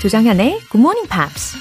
조장현의 0.00 0.60
Good 0.70 0.78
Morning 0.78 1.08
Pops. 1.08 1.56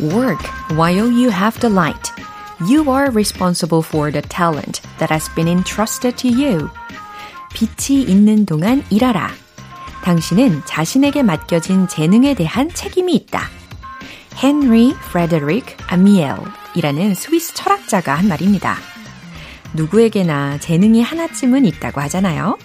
Work 0.00 0.40
while 0.76 1.10
you 1.10 1.30
have 1.30 1.58
the 1.60 1.72
light. 1.72 2.12
You 2.68 2.90
are 2.90 3.10
responsible 3.10 3.82
for 3.82 4.10
the 4.10 4.22
talent 4.22 4.80
that 4.98 5.10
has 5.10 5.28
been 5.34 5.48
entrusted 5.48 6.16
to 6.18 6.28
you. 6.28 6.68
빛이 7.54 8.02
있는 8.02 8.46
동안 8.46 8.84
일하라. 8.90 9.30
당신은 10.02 10.62
자신에게 10.66 11.22
맡겨진 11.22 11.88
재능에 11.88 12.34
대한 12.34 12.68
책임이 12.68 13.14
있다. 13.14 13.48
헨리 14.42 14.94
프레데릭 15.10 15.76
아미엘 15.86 16.36
이라는 16.75 17.13
스위스 17.15 17.53
철학자가 17.53 18.15
한 18.15 18.27
말입니다. 18.27 18.77
누구에게나 19.73 20.59
재능이 20.59 21.01
하나쯤은 21.01 21.65
있다고 21.65 22.01
하잖아요. 22.01 22.57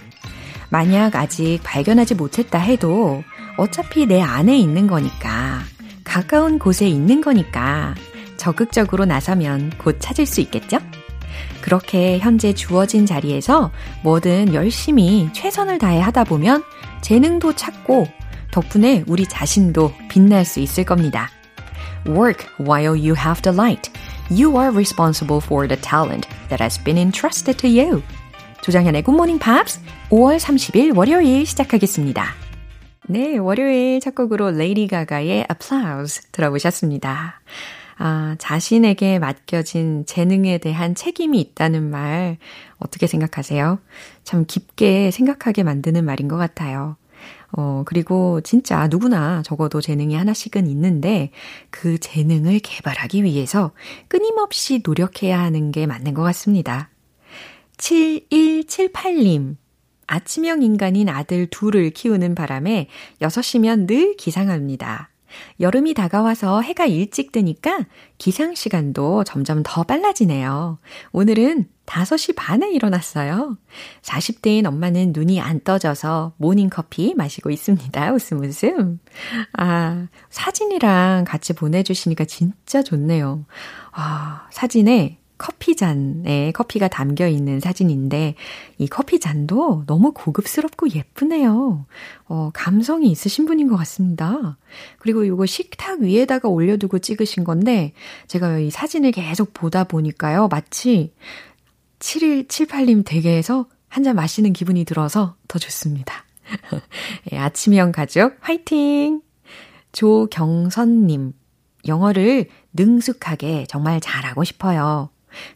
만약 0.69 1.15
아직 1.15 1.59
발견하지 1.63 2.15
못했다 2.15 2.57
해도 2.59 3.23
어차피 3.57 4.05
내 4.05 4.21
안에 4.21 4.57
있는 4.57 4.87
거니까, 4.87 5.61
가까운 6.03 6.59
곳에 6.59 6.87
있는 6.87 7.21
거니까 7.21 7.95
적극적으로 8.37 9.05
나서면 9.05 9.71
곧 9.77 9.97
찾을 9.99 10.25
수 10.25 10.41
있겠죠? 10.41 10.77
그렇게 11.61 12.19
현재 12.19 12.53
주어진 12.53 13.05
자리에서 13.05 13.71
뭐든 14.03 14.53
열심히 14.53 15.29
최선을 15.33 15.79
다해 15.79 15.99
하다 15.99 16.25
보면 16.25 16.63
재능도 17.01 17.55
찾고 17.55 18.07
덕분에 18.51 19.03
우리 19.07 19.25
자신도 19.25 19.93
빛날 20.09 20.45
수 20.45 20.59
있을 20.59 20.83
겁니다. 20.83 21.29
Work 22.05 22.45
while 22.57 22.95
you 22.95 23.15
have 23.15 23.41
the 23.41 23.51
light. 23.51 23.89
You 24.29 24.57
are 24.57 24.71
responsible 24.71 25.41
for 25.41 25.67
the 25.67 25.75
talent 25.75 26.27
that 26.49 26.61
has 26.61 26.77
been 26.83 26.99
entrusted 26.99 27.57
to 27.57 27.67
you. 27.67 28.03
조장현의 28.61 29.03
Good 29.03 29.15
Morning 29.15 29.43
Pops 29.43 29.79
5월 30.09 30.37
30일 30.37 30.95
월요일 30.95 31.47
시작하겠습니다. 31.47 32.25
네, 33.07 33.37
월요일 33.37 33.99
첫 34.01 34.13
곡으로 34.13 34.51
레이디 34.51 34.87
가가의 34.87 35.47
Applause 35.49 36.29
들어보셨습니다. 36.31 37.41
아, 37.97 38.35
자신에게 38.37 39.17
맡겨진 39.17 40.05
재능에 40.05 40.59
대한 40.59 40.93
책임이 40.93 41.39
있다는 41.39 41.89
말 41.89 42.37
어떻게 42.77 43.07
생각하세요? 43.07 43.79
참 44.23 44.45
깊게 44.47 45.09
생각하게 45.11 45.63
만드는 45.63 46.05
말인 46.05 46.27
것 46.27 46.37
같아요. 46.37 46.97
어, 47.57 47.83
그리고 47.85 48.41
진짜 48.41 48.87
누구나 48.87 49.41
적어도 49.43 49.79
재능이 49.79 50.15
하나씩은 50.15 50.67
있는데 50.67 51.31
그 51.69 51.97
재능을 51.97 52.59
개발하기 52.59 53.23
위해서 53.23 53.71
끊임없이 54.07 54.81
노력해야 54.83 55.39
하는 55.39 55.71
게 55.71 55.85
맞는 55.85 56.13
것 56.13 56.21
같습니다. 56.23 56.89
7178님. 57.77 59.55
아침형 60.07 60.61
인간인 60.61 61.09
아들 61.09 61.47
둘을 61.47 61.89
키우는 61.89 62.35
바람에 62.35 62.89
6시면 63.21 63.87
늘 63.87 64.15
기상합니다. 64.17 65.09
여름이 65.59 65.93
다가와서 65.93 66.61
해가 66.61 66.85
일찍 66.85 67.31
뜨니까 67.31 67.85
기상 68.17 68.55
시간도 68.55 69.23
점점 69.23 69.61
더 69.63 69.83
빨라지네요. 69.83 70.79
오늘은 71.11 71.67
5시 71.85 72.35
반에 72.35 72.71
일어났어요. 72.71 73.57
40대인 74.01 74.65
엄마는 74.65 75.11
눈이 75.13 75.39
안 75.39 75.61
떠져서 75.63 76.33
모닝커피 76.37 77.13
마시고 77.15 77.51
있습니다. 77.51 78.11
웃음 78.11 78.41
웃음. 78.43 78.99
아, 79.53 80.07
사진이랑 80.29 81.25
같이 81.25 81.53
보내주시니까 81.53 82.25
진짜 82.25 82.81
좋네요. 82.81 83.45
아, 83.91 84.47
사진에 84.51 85.19
커피잔에 85.37 86.51
커피가 86.53 86.87
담겨 86.87 87.27
있는 87.27 87.59
사진인데 87.59 88.35
이 88.77 88.87
커피잔도 88.87 89.83
너무 89.87 90.11
고급스럽고 90.13 90.89
예쁘네요. 90.91 91.85
어, 92.27 92.49
감성이 92.53 93.09
있으신 93.11 93.45
분인 93.45 93.67
것 93.67 93.75
같습니다. 93.77 94.57
그리고 94.99 95.23
이거 95.23 95.45
식탁 95.45 95.99
위에다가 96.01 96.49
올려두고 96.49 96.99
찍으신 96.99 97.43
건데 97.43 97.93
제가 98.27 98.59
이 98.59 98.69
사진을 98.71 99.11
계속 99.11 99.53
보다 99.53 99.83
보니까요. 99.83 100.47
마치 100.47 101.13
7178님 101.99 103.03
댁에서 103.05 103.67
한 103.87 104.03
잔 104.03 104.15
마시는 104.17 104.51
기분이 104.51 104.83
들어서 104.83 105.35
더 105.47 105.57
좋습니다. 105.57 106.25
예, 107.31 107.37
아침형 107.37 107.93
가족 107.93 108.35
화이팅! 108.41 109.21
조경선님, 109.93 111.31
영어를 111.87 112.49
능숙하게 112.73 113.65
정말 113.69 114.01
잘하고 114.01 114.43
싶어요. 114.43 115.09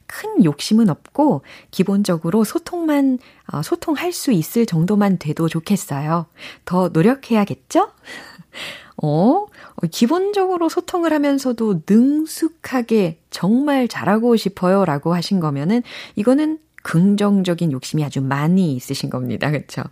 큰 0.05 0.43
욕심은 0.43 0.89
없고 0.89 1.43
기본적으로 1.71 2.43
소통만 2.43 3.19
어, 3.51 3.61
소통할 3.61 4.11
수 4.11 4.31
있을 4.31 4.65
정도만 4.65 5.17
돼도 5.19 5.49
좋겠어요. 5.49 6.25
더 6.65 6.89
노력해야겠죠? 6.89 7.89
어, 9.01 9.45
기본적으로 9.91 10.67
소통을 10.69 11.13
하면서도 11.13 11.83
능숙하게 11.89 13.19
정말 13.29 13.87
잘하고 13.87 14.35
싶어요 14.35 14.83
라고 14.85 15.13
하신 15.13 15.39
거면은 15.39 15.83
이거는 16.15 16.59
긍정적인 16.83 17.71
욕심이 17.71 18.03
아주 18.03 18.21
많이 18.21 18.73
있으신 18.73 19.09
겁니다. 19.09 19.51
그렇죠? 19.51 19.83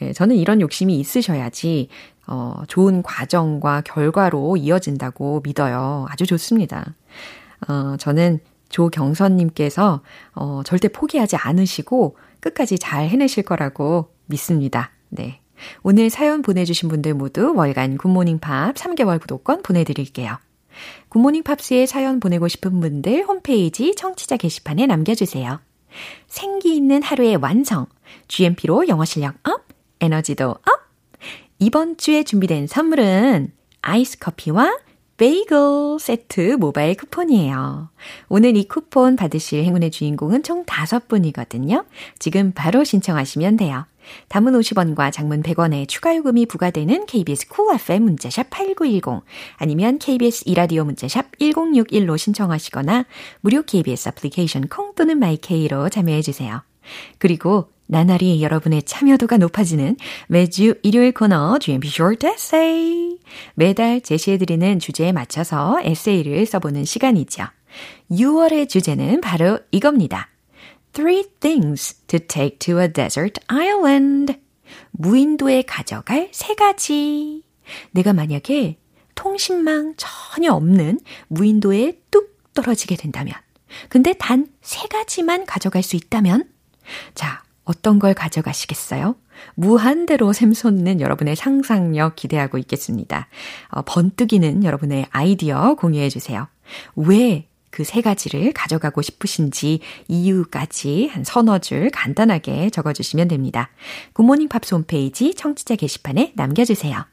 예, 0.00 0.12
저는 0.12 0.36
이런 0.36 0.60
욕심이 0.60 0.98
있으셔야지 0.98 1.88
어, 2.26 2.62
좋은 2.68 3.02
과정과 3.02 3.82
결과로 3.82 4.56
이어진다고 4.56 5.42
믿어요. 5.44 6.06
아주 6.08 6.26
좋습니다. 6.26 6.94
어, 7.68 7.96
저는 7.98 8.40
조경선님께서 8.72 10.02
어, 10.34 10.62
절대 10.64 10.88
포기하지 10.88 11.36
않으시고 11.36 12.16
끝까지 12.40 12.78
잘 12.78 13.08
해내실 13.08 13.44
거라고 13.44 14.12
믿습니다. 14.26 14.90
네. 15.08 15.40
오늘 15.82 16.10
사연 16.10 16.42
보내주신 16.42 16.88
분들 16.88 17.14
모두 17.14 17.54
월간 17.54 17.98
굿모닝 17.98 18.40
팝 18.40 18.74
3개월 18.74 19.20
구독권 19.20 19.62
보내드릴게요. 19.62 20.38
굿모닝 21.10 21.44
팝스에 21.44 21.86
사연 21.86 22.18
보내고 22.18 22.48
싶은 22.48 22.80
분들 22.80 23.24
홈페이지 23.24 23.94
청취자 23.94 24.38
게시판에 24.38 24.86
남겨주세요. 24.86 25.60
생기 26.26 26.74
있는 26.74 27.02
하루의 27.02 27.36
완성. 27.36 27.86
GMP로 28.28 28.88
영어 28.88 29.04
실력 29.04 29.36
up, 29.46 29.62
에너지도 30.00 30.50
up. 30.50 30.62
이번 31.58 31.96
주에 31.96 32.24
준비된 32.24 32.66
선물은 32.66 33.52
아이스 33.82 34.18
커피와 34.18 34.76
베이글 35.22 36.00
세트 36.00 36.56
모바일 36.58 36.96
쿠폰이에요. 36.96 37.90
오늘 38.28 38.56
이 38.56 38.66
쿠폰 38.66 39.14
받으실 39.14 39.62
행운의 39.62 39.92
주인공은 39.92 40.42
총 40.42 40.64
5분이거든요. 40.64 41.84
지금 42.18 42.50
바로 42.50 42.82
신청하시면 42.82 43.56
돼요. 43.56 43.86
단문 44.26 44.52
50원과 44.54 45.12
장문 45.12 45.44
100원의 45.44 45.86
추가 45.86 46.16
요금이 46.16 46.46
부과되는 46.46 47.06
KBS 47.06 47.46
Cool 47.46 47.76
FM 47.76 48.02
문자샵 48.02 48.50
8910 48.50 49.22
아니면 49.58 50.00
KBS 50.00 50.42
이라디오 50.46 50.82
문자샵 50.82 51.38
1061로 51.38 52.18
신청하시거나 52.18 53.04
무료 53.42 53.62
KBS 53.62 54.08
애플리케이션 54.08 54.66
콩 54.66 54.92
또는 54.96 55.20
my 55.20 55.47
K로 55.47 55.88
참여해 55.88 56.22
주세요. 56.22 56.62
그리고 57.18 57.68
나날이 57.96 58.42
여러분의 58.42 58.84
참여도가 58.84 59.36
높아지는 59.36 59.98
매주 60.26 60.76
일요일 60.82 61.12
코너 61.12 61.58
GMP 61.58 61.88
Short 61.88 62.26
Essay. 62.26 63.18
매달 63.54 64.00
제시해드리는 64.00 64.78
주제에 64.78 65.12
맞춰서 65.12 65.78
에세이를 65.82 66.46
써보는 66.46 66.86
시간이죠. 66.86 67.44
6월의 68.10 68.70
주제는 68.70 69.20
바로 69.20 69.58
이겁니다. 69.72 70.30
Three 70.94 71.24
things 71.40 71.96
to 72.06 72.18
take 72.18 72.58
to 72.60 72.80
a 72.80 72.90
desert 72.90 73.42
island. 73.48 74.36
무인도에 74.92 75.60
가져갈 75.60 76.30
세 76.32 76.54
가지. 76.54 77.42
내가 77.90 78.14
만약에 78.14 78.78
통신망 79.14 79.92
전혀 79.98 80.50
없는 80.54 80.98
무인도에 81.28 82.00
뚝 82.10 82.38
떨어지게 82.54 82.96
된다면, 82.96 83.34
근데 83.90 84.14
단 84.14 84.48
세 84.62 84.88
가지만 84.88 85.44
가져갈 85.44 85.82
수 85.82 85.96
있다면, 85.96 86.48
자, 87.14 87.42
어떤 87.64 87.98
걸 87.98 88.14
가져가시겠어요? 88.14 89.14
무한대로 89.54 90.32
샘솟는 90.32 91.00
여러분의 91.00 91.36
상상력 91.36 92.16
기대하고 92.16 92.58
있겠습니다. 92.58 93.28
어, 93.68 93.82
번뜩이는 93.82 94.64
여러분의 94.64 95.06
아이디어 95.10 95.74
공유해 95.74 96.08
주세요. 96.08 96.48
왜 96.96 97.52
그 97.72 97.84
세 97.84 98.02
가지를 98.02 98.52
가져가고 98.52 99.00
싶으신지 99.02 99.80
이유까지 100.06 101.08
한 101.08 101.24
서너 101.24 101.58
줄 101.58 101.90
간단하게 101.90 102.70
적어주시면 102.70 103.28
됩니다. 103.28 103.70
굿모닝 104.12 104.48
팝스 104.48 104.74
홈페이지 104.74 105.34
청취자 105.34 105.76
게시판에 105.76 106.34
남겨주세요. 106.36 107.04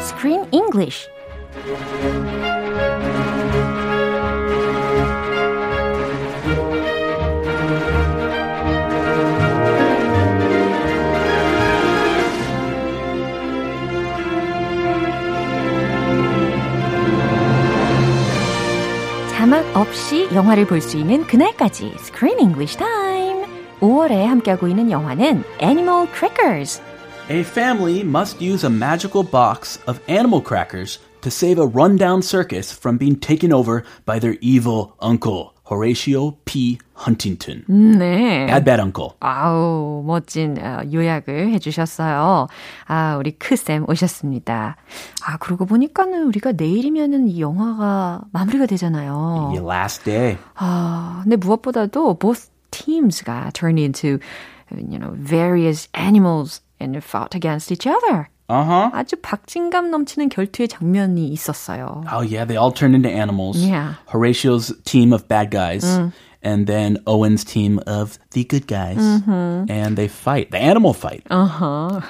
Screen 0.00 0.46
English 0.52 1.08
자막 19.46 19.64
없이 19.76 20.28
영화를 20.34 20.66
볼 20.66 20.80
수 20.80 20.96
있는 20.96 21.24
그날까지 21.24 21.92
Screen 22.00 22.40
English 22.40 22.76
Time. 22.76 23.46
5월에 23.80 24.24
함께하고 24.24 24.66
있는 24.66 24.90
영화는 24.90 25.44
Animal 25.62 26.08
Crackers. 26.12 26.80
A 27.30 27.40
family 27.40 28.00
must 28.00 28.44
use 28.44 28.66
a 28.66 28.70
magical 28.74 29.24
box 29.28 29.78
of 29.86 30.00
animal 30.08 30.42
crackers 30.44 30.98
to 31.21 31.29
save 31.29 31.59
a 31.59 31.67
rundown 31.67 32.21
circus 32.21 32.71
from 32.71 32.97
being 32.97 33.15
taken 33.15 33.53
over 33.53 33.83
by 34.05 34.19
their 34.19 34.37
evil 34.41 34.93
uncle, 34.99 35.53
Horatio 35.63 36.37
P. 36.45 36.79
Huntington. 36.95 37.63
네. 37.69 38.45
Bad 38.47 38.65
Bad 38.65 38.81
Uncle. 38.81 39.11
아우, 39.21 40.03
멋진 40.05 40.57
어, 40.59 40.81
요약을 40.91 41.51
해주셨어요. 41.53 42.47
아, 42.87 43.15
우리 43.17 43.31
크쌤 43.31 43.85
오셨습니다. 43.87 44.75
아, 45.25 45.37
그러고 45.37 45.65
보니까는 45.65 46.25
우리가 46.27 46.51
내일이면은 46.53 47.27
이 47.27 47.41
영화가 47.41 48.21
마무리가 48.31 48.65
되잖아요. 48.65 49.13
Your 49.55 49.65
last 49.65 50.03
day. 50.03 50.37
아, 50.55 51.21
근데 51.23 51.37
무엇보다도 51.37 52.19
both 52.19 52.49
teams가 52.71 53.51
turned 53.53 53.79
into, 53.81 54.19
you 54.71 54.99
know, 54.99 55.15
various 55.15 55.87
animals 55.93 56.61
and 56.81 56.97
fought 56.97 57.35
against 57.35 57.71
each 57.71 57.87
other. 57.87 58.29
Uh-huh. 58.48 58.90
아주 58.92 59.16
박진감 59.20 59.90
넘치는 59.90 60.28
결투의 60.28 60.68
장면이 60.68 61.28
있었어요. 61.28 62.04
Oh 62.12 62.22
yeah, 62.22 62.44
they 62.44 62.56
all 62.56 62.70
turned 62.70 62.94
into 62.94 63.08
animals. 63.10 63.58
Yeah. 63.58 63.94
Horatio's 64.06 64.72
team 64.84 65.12
of 65.12 65.26
bad 65.26 65.50
guys. 65.50 65.84
And 66.42 66.68
then 66.68 66.98
Owen's 67.08 67.42
team 67.42 67.80
of 67.88 68.20
the 68.30 68.44
good 68.44 68.68
guys. 68.68 68.98
And 69.26 69.96
they 69.96 70.06
fight. 70.06 70.52
The 70.52 70.62
animal 70.62 70.92
fight. 70.94 71.24
어허. 71.28 72.00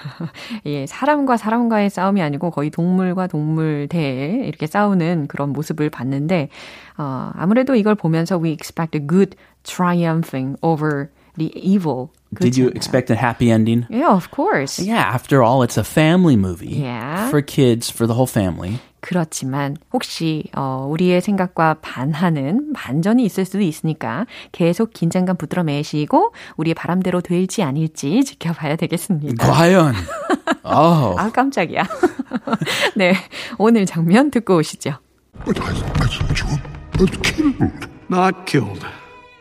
예, 0.66 0.84
사람과 0.84 1.38
사람과의 1.38 1.88
싸움이 1.88 2.20
아니고 2.20 2.50
거의 2.50 2.68
동물과 2.68 3.28
동물 3.28 3.88
대에 3.88 4.44
이렇게 4.44 4.66
싸우는 4.66 5.28
그런 5.28 5.54
모습을 5.54 5.88
봤는데, 5.88 6.50
어, 6.98 7.30
아무래도 7.34 7.74
이걸 7.76 7.94
보면서 7.94 8.36
we 8.36 8.50
expect 8.50 8.94
a 8.94 9.00
good 9.00 9.36
triumphing 9.62 10.58
over 10.60 11.08
the 11.36 11.52
evil. 11.54 12.10
Did 12.34 12.56
you 12.56 12.66
그렇잖아요. 12.70 12.76
expect 12.76 13.10
a 13.10 13.16
happy 13.16 13.50
ending? 13.50 13.86
Yeah, 13.88 14.12
of 14.14 14.30
course. 14.30 14.78
Yeah, 14.82 15.02
after 15.02 15.42
all, 15.42 15.62
it's 15.62 15.78
a 15.78 15.84
family 15.84 16.36
movie. 16.36 16.74
Yeah. 16.82 17.30
For 17.30 17.40
kids, 17.40 17.88
for 17.90 18.06
the 18.06 18.14
whole 18.14 18.26
family. 18.26 18.80
그렇지만 19.00 19.76
혹시 19.92 20.50
어, 20.56 20.88
우리의 20.90 21.20
생각과 21.20 21.74
반하는 21.80 22.72
반전이 22.72 23.24
있을 23.24 23.44
수도 23.44 23.60
있으니까 23.60 24.26
계속 24.50 24.92
긴장감 24.92 25.36
붙들어 25.36 25.62
매시고 25.62 26.32
우리의 26.56 26.74
바람대로 26.74 27.20
될지 27.20 27.62
아닐지 27.62 28.24
지켜봐야 28.24 28.74
되겠습니다. 28.74 29.46
과연. 29.46 29.94
oh. 30.64 31.14
아 31.20 31.30
깜짝이야. 31.32 31.84
네, 32.96 33.14
오늘 33.58 33.86
장면 33.86 34.32
듣고 34.32 34.56
오시죠. 34.56 34.94
But 35.44 35.60
I, 35.60 35.68
I 35.68 35.74
thought 35.74 36.18
you 36.18 36.26
were 36.26 37.06
killed. 37.22 37.88
Not 38.10 38.46
killed. 38.46 38.84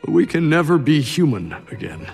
We 0.07 0.25
can 0.25 0.49
never 0.49 0.77
be 0.77 1.01
human 1.01 1.53
again. 1.71 2.07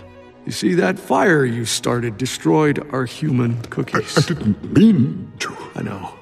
You 0.46 0.52
see, 0.52 0.74
that 0.76 0.98
fire 0.98 1.46
you 1.46 1.66
started 1.66 2.18
destroyed 2.18 2.86
our 2.92 3.06
human 3.06 3.62
cookies. 3.64 4.18
I 4.18 4.22
cookies. 4.22 4.26
didn't 4.26 4.74
mean 4.74 5.32
to. 5.40 5.56
I 5.76 5.82
know. 5.84 6.14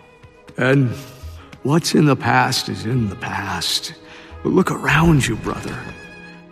And 0.57 0.89
what's 1.63 1.95
in 1.95 2.05
the 2.05 2.15
past 2.15 2.67
is 2.69 2.85
in 2.85 3.09
the 3.09 3.15
past. 3.15 3.93
But 4.43 4.49
look 4.49 4.71
around 4.71 5.25
you, 5.25 5.35
brother. 5.37 5.77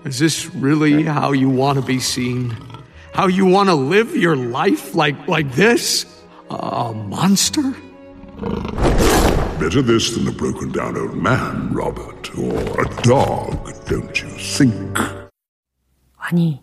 Is 0.05 0.19
this 0.19 0.45
really 0.55 1.03
how 1.03 1.33
you 1.33 1.49
want 1.49 1.77
to 1.79 1.85
be 1.85 1.99
seen? 1.99 2.55
How 3.13 3.27
you 3.27 3.45
want 3.45 3.69
to 3.69 3.75
live 3.75 4.15
your 4.15 4.35
life 4.35 4.95
like 4.95 5.27
like 5.27 5.51
this? 5.53 6.05
A 6.49 6.93
monster? 6.93 7.73
Better 9.58 9.82
this 9.82 10.14
than 10.14 10.26
a 10.28 10.32
broken 10.32 10.72
down 10.72 10.96
old 10.96 11.16
man, 11.16 11.72
Robert, 11.72 12.30
or 12.36 12.58
a 12.80 13.02
dog, 13.02 13.72
don't 13.86 14.20
you 14.20 14.28
think? 14.38 14.98
아니, 16.18 16.62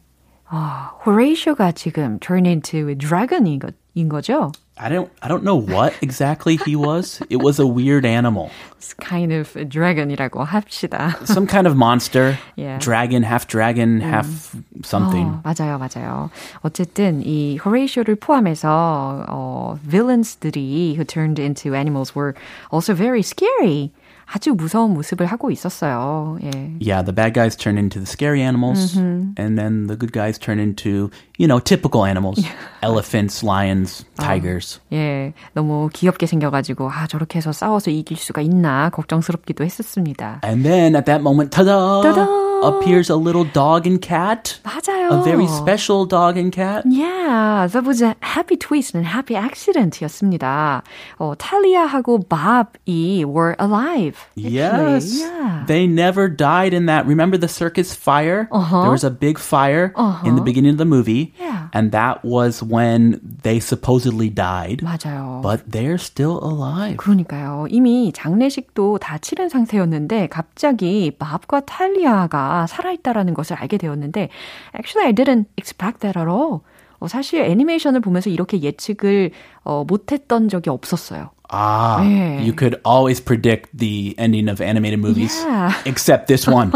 어, 0.51 0.99
호레이쇼가 1.05 1.71
지금 1.73 2.19
turn 2.19 2.45
into 2.45 2.89
a 2.89 2.95
dragon인 2.95 3.59
거, 3.59 3.71
인 3.93 4.09
거죠? 4.09 4.51
I 4.81 4.87
don't 4.87 5.11
I 5.21 5.27
don't 5.27 5.43
know 5.43 5.59
what 5.59 5.93
exactly 6.01 6.55
he 6.55 6.77
was. 6.77 7.21
It 7.29 7.43
was 7.43 7.59
a 7.59 7.67
weird 7.67 8.05
animal. 8.05 8.49
It's 8.77 8.93
kind 8.93 9.33
of 9.33 9.53
a 9.57 9.65
dragon이라고 9.65 10.45
합시다. 10.45 11.15
Some 11.27 11.47
kind 11.47 11.67
of 11.67 11.75
monster. 11.75 12.37
Yeah. 12.55 12.79
Dragon, 12.79 13.23
half 13.23 13.45
dragon, 13.47 13.99
half 13.99 14.55
something. 14.83 15.27
어, 15.27 15.41
맞아요, 15.43 15.77
맞아요. 15.77 16.29
어쨌든 16.63 17.21
이 17.25 17.57
호레이쇼를 17.57 18.15
포함해서 18.15 19.25
어, 19.27 19.77
villains,들이 19.83 20.95
who 20.95 21.03
turned 21.03 21.39
into 21.39 21.75
animals 21.75 22.15
were 22.15 22.33
also 22.71 22.93
very 22.93 23.21
scary. 23.21 23.91
아주 24.26 24.54
무서운 24.54 24.94
모습을 24.94 25.26
하고 25.26 25.50
있었어요. 25.50 26.38
예. 26.42 26.50
Yeah, 26.80 27.02
the 27.04 27.12
bad 27.12 27.34
guys 27.34 27.56
turn 27.56 27.78
into 27.78 27.98
the 27.98 28.06
scary 28.06 28.42
animals, 28.42 28.96
and 28.96 29.58
then 29.58 29.86
the 29.86 29.96
good 29.96 30.12
guys 30.12 30.38
turn 30.38 30.58
into, 30.58 31.10
you 31.38 31.46
know, 31.46 31.58
typical 31.58 32.04
animals. 32.04 32.44
Elephants, 32.82 33.44
lions, 33.44 34.04
tigers. 34.16 34.80
예, 34.92 35.32
너무 35.54 35.88
귀엽게 35.92 36.26
생겨가지고, 36.26 36.90
아, 36.90 37.06
저렇게 37.06 37.38
해서 37.38 37.52
싸워서 37.52 37.90
이길 37.90 38.16
수가 38.16 38.40
있나, 38.40 38.90
걱정스럽기도 38.90 39.64
했었습니다. 39.64 40.40
And 40.44 40.62
then 40.62 40.96
at 40.96 41.06
that 41.06 41.22
moment, 41.22 41.50
ta-da! 41.50 42.02
Ta-da! 42.02 42.43
Appears 42.63 43.09
a 43.09 43.15
little 43.15 43.45
dog 43.45 43.87
and 43.87 44.01
cat. 44.01 44.59
맞아요. 44.63 45.21
A 45.21 45.23
very 45.23 45.47
special 45.47 46.05
dog 46.05 46.37
and 46.37 46.51
cat. 46.51 46.83
Yeah, 46.85 47.67
that 47.71 47.85
was 47.85 48.01
a 48.01 48.15
happy 48.19 48.57
twist 48.57 48.93
and 48.93 49.07
happy 49.07 49.35
accident이었습니다. 49.35 50.83
어, 51.19 51.33
탈리아하고 51.37 52.27
밥이 52.27 53.23
were 53.23 53.55
alive. 53.59 54.17
actually. 54.37 54.55
Yes. 54.55 55.19
Yeah. 55.21 55.63
They 55.67 55.87
never 55.87 56.27
died 56.27 56.73
in 56.73 56.85
that. 56.87 57.05
Remember 57.05 57.37
the 57.37 57.47
circus 57.47 57.95
fire? 57.95 58.49
Uh-huh. 58.51 58.81
There 58.81 58.91
was 58.91 59.03
a 59.05 59.09
big 59.11 59.37
fire 59.39 59.93
in 60.25 60.35
the 60.35 60.41
beginning 60.41 60.71
of 60.71 60.77
the 60.77 60.85
movie. 60.85 61.33
Yeah. 61.39 61.69
And 61.73 61.91
that 61.91 62.25
was 62.25 62.61
when 62.61 63.19
they 63.43 63.59
supposedly 63.59 64.29
died. 64.29 64.81
맞아요. 64.83 65.41
But 65.41 65.63
they're 65.71 65.97
still 65.97 66.39
alive. 66.43 66.97
그러니까요. 66.97 67.67
이미 67.69 68.11
장례식도 68.13 68.97
다 68.99 69.17
치른 69.17 69.47
상태였는데 69.49 70.27
갑자기 70.27 71.11
밥과 71.17 71.61
탈리아가 71.61 72.52
살아있다라는 72.68 73.34
것을 73.34 73.56
알게 73.56 73.76
되었는데 73.78 74.28
actually 74.74 75.06
I 75.08 75.12
didn't 75.12 75.46
expect 75.58 76.00
that 76.00 76.18
at 76.18 76.28
all. 76.28 76.60
어, 77.00 77.08
사실 77.08 77.42
애니메이션을 77.42 78.00
보면서 78.00 78.30
이렇게 78.30 78.62
예측을 78.62 79.30
어, 79.64 79.84
못했던 79.86 80.48
적이 80.48 80.70
없었어요. 80.70 81.30
Ah, 81.52 82.00
네. 82.02 82.38
you 82.40 82.54
could 82.56 82.80
always 82.86 83.20
predict 83.22 83.68
the 83.76 84.14
ending 84.18 84.48
of 84.50 84.62
animated 84.64 84.98
movies, 84.98 85.36
Yeah. 85.44 85.76
except 85.84 86.26
this 86.26 86.48
one. 86.48 86.70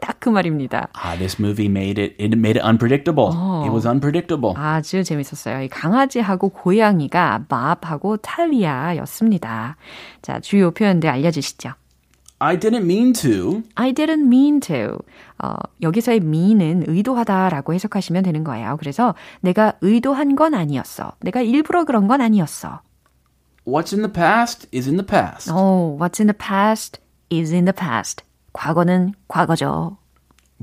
딱 0.00 0.20
그 0.20 0.28
말입니다. 0.30 0.86
ah, 0.94 1.18
this 1.18 1.42
movie 1.42 1.66
made 1.66 1.98
it. 2.00 2.14
It 2.22 2.36
made 2.38 2.56
it 2.56 2.64
unpredictable. 2.64 3.32
It 3.66 3.72
was 3.74 3.84
unpredictable. 3.88 4.54
아주 4.56 5.02
재밌었어요. 5.02 5.62
이 5.62 5.68
강아지하고 5.68 6.50
고양이가 6.50 7.46
밥하고 7.48 8.18
탈리아였습니다. 8.18 9.76
자, 10.22 10.40
주요 10.40 10.70
표현들 10.70 11.08
알려주시죠. 11.10 11.70
I 12.40 12.56
didn't 12.56 12.84
mean 12.84 13.12
to. 13.14 13.64
I 13.74 13.92
didn't 13.92 14.26
mean 14.26 14.60
to. 14.60 14.98
어, 15.42 15.54
여기서의 15.82 16.18
mean은 16.18 16.84
의도하다라고 16.86 17.74
해석하시면 17.74 18.22
되는 18.22 18.44
거예요. 18.44 18.76
그래서 18.78 19.14
내가 19.40 19.74
의도한 19.80 20.36
건 20.36 20.54
아니었어. 20.54 21.12
내가 21.20 21.40
일부러 21.40 21.84
그런 21.84 22.06
건 22.06 22.20
아니었어. 22.20 22.80
What's 23.66 23.92
in 23.92 24.02
the 24.02 24.12
past 24.12 24.68
is 24.72 24.88
in 24.88 24.96
the 24.96 25.06
past. 25.06 25.50
Oh, 25.50 25.98
what's 25.98 26.20
in 26.20 26.26
the 26.26 26.38
past 26.38 27.00
is 27.30 27.52
in 27.52 27.64
the 27.64 27.74
past. 27.74 28.24
과거는 28.52 29.14
과거죠. 29.26 29.98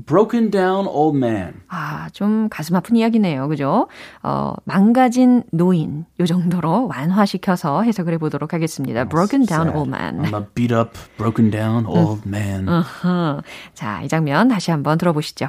Broken 0.04 0.50
down 0.50 0.86
old 0.86 1.16
man. 1.16 1.62
아, 1.68 2.08
좀 2.12 2.48
가슴 2.50 2.76
아픈 2.76 2.96
이야기네요. 2.96 3.48
그죠? 3.48 3.88
어, 4.22 4.52
망가진 4.64 5.42
노인. 5.52 6.04
요 6.20 6.26
정도로 6.26 6.86
완화시켜서 6.88 7.82
해석을 7.82 8.12
해 8.12 8.18
보도록 8.18 8.52
하겠습니다. 8.52 9.04
Broken 9.08 9.46
down 9.46 9.68
old 9.74 9.88
man. 9.88 10.20
I'm 10.20 10.34
a 10.34 10.46
beat 10.54 10.74
up, 10.74 10.98
broken 11.16 11.50
down 11.50 11.86
old 11.86 12.28
man. 12.28 12.68
어허. 12.68 13.42
자, 13.72 14.02
이 14.02 14.08
장면 14.08 14.48
다시 14.48 14.70
한번 14.70 14.98
들어보시죠. 14.98 15.48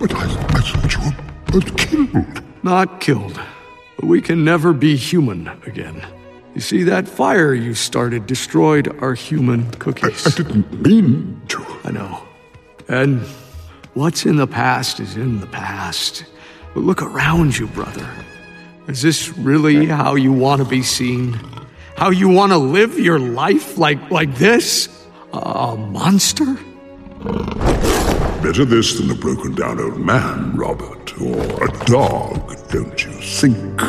But 0.00 0.12
I, 0.16 0.24
I 0.24 0.28
thought 0.28 0.96
you 0.96 1.60
were 1.60 1.76
killed. 1.76 2.42
Not 2.64 2.98
killed. 3.00 3.38
We 4.02 4.20
can 4.20 4.44
never 4.44 4.72
be 4.76 4.96
human 4.96 5.48
again. 5.64 6.02
You 6.54 6.60
see, 6.60 6.82
that 6.84 7.06
fire 7.06 7.54
you 7.54 7.72
started 7.74 8.26
destroyed 8.26 8.88
our 9.00 9.14
human 9.14 9.66
I 9.72 9.76
cookies. 9.78 10.24
didn't 10.34 10.82
mean 10.82 11.40
to. 11.48 11.62
I 11.84 11.92
know. 11.92 12.18
And 12.88 13.20
what's 13.95 14.25
in 14.25 14.37
the 14.37 14.47
past 14.47 14.99
is 14.99 15.15
in 15.15 15.39
the 15.39 15.47
past. 15.47 16.25
But 16.73 16.83
look 16.83 17.01
around 17.01 17.57
you, 17.57 17.67
brother. 17.67 18.09
Is 18.87 19.01
this 19.01 19.29
really 19.37 19.87
how 19.87 20.15
you 20.15 20.31
want 20.31 20.61
to 20.61 20.67
be 20.67 20.81
seen? 20.81 21.39
How 21.97 22.09
you 22.09 22.29
want 22.29 22.51
to 22.51 22.57
live 22.57 22.99
your 22.99 23.19
life 23.19 23.77
like 23.77 23.99
like 24.09 24.35
this? 24.35 24.89
A 25.33 25.75
monster? 25.77 26.57
Better 28.41 28.65
this 28.65 28.97
than 28.97 29.11
a 29.11 29.15
broken 29.15 29.53
down 29.55 29.79
old 29.79 29.99
man, 29.99 30.55
Robert, 30.55 31.13
or 31.21 31.63
a 31.63 31.85
dog, 31.85 32.55
don't 32.69 33.05
you 33.05 33.11
think? 33.21 33.81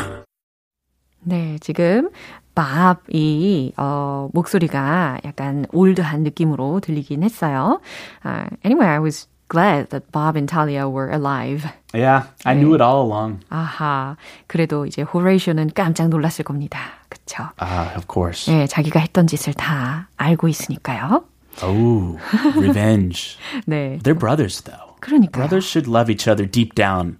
네, 1.25 1.57
지금 1.59 2.09
Bob이 2.53 3.73
어, 3.77 4.29
목소리가 4.33 5.19
약간 5.25 5.65
올드한 5.71 6.23
느낌으로 6.23 6.81
들리긴 6.81 7.23
했어요. 7.23 7.79
Uh, 8.23 8.47
anyway, 8.63 8.85
I 8.85 8.99
was 8.99 9.27
glad 9.49 9.89
that 9.91 10.11
Bob 10.11 10.35
and 10.35 10.47
Talia 10.47 10.89
were 10.89 11.11
alive. 11.11 11.65
Yeah, 11.93 12.23
I 12.45 12.55
knew 12.55 12.73
it 12.73 12.81
all 12.81 13.03
along. 13.05 13.41
아하, 13.49 14.17
그래도 14.47 14.85
이제 14.85 15.03
호레이쇼는 15.03 15.71
깜짝 15.75 16.09
놀랐을 16.09 16.43
겁니다. 16.43 16.79
그쵸? 17.09 17.49
Ah, 17.59 17.93
of 17.95 18.07
course. 18.11 18.51
네, 18.51 18.65
자기가 18.65 18.99
했던 18.99 19.27
짓을 19.27 19.53
다 19.53 20.09
알고 20.17 20.47
있으니까요. 20.47 21.23
Oh, 21.61 22.17
revenge. 22.55 23.37
네. 23.67 23.99
They're 24.01 24.17
brothers, 24.17 24.63
though. 24.63 24.95
그러니까요. 25.01 25.33
Brothers 25.33 25.67
should 25.67 25.87
love 25.87 26.09
each 26.09 26.27
other 26.27 26.49
deep 26.49 26.73
down. 26.73 27.19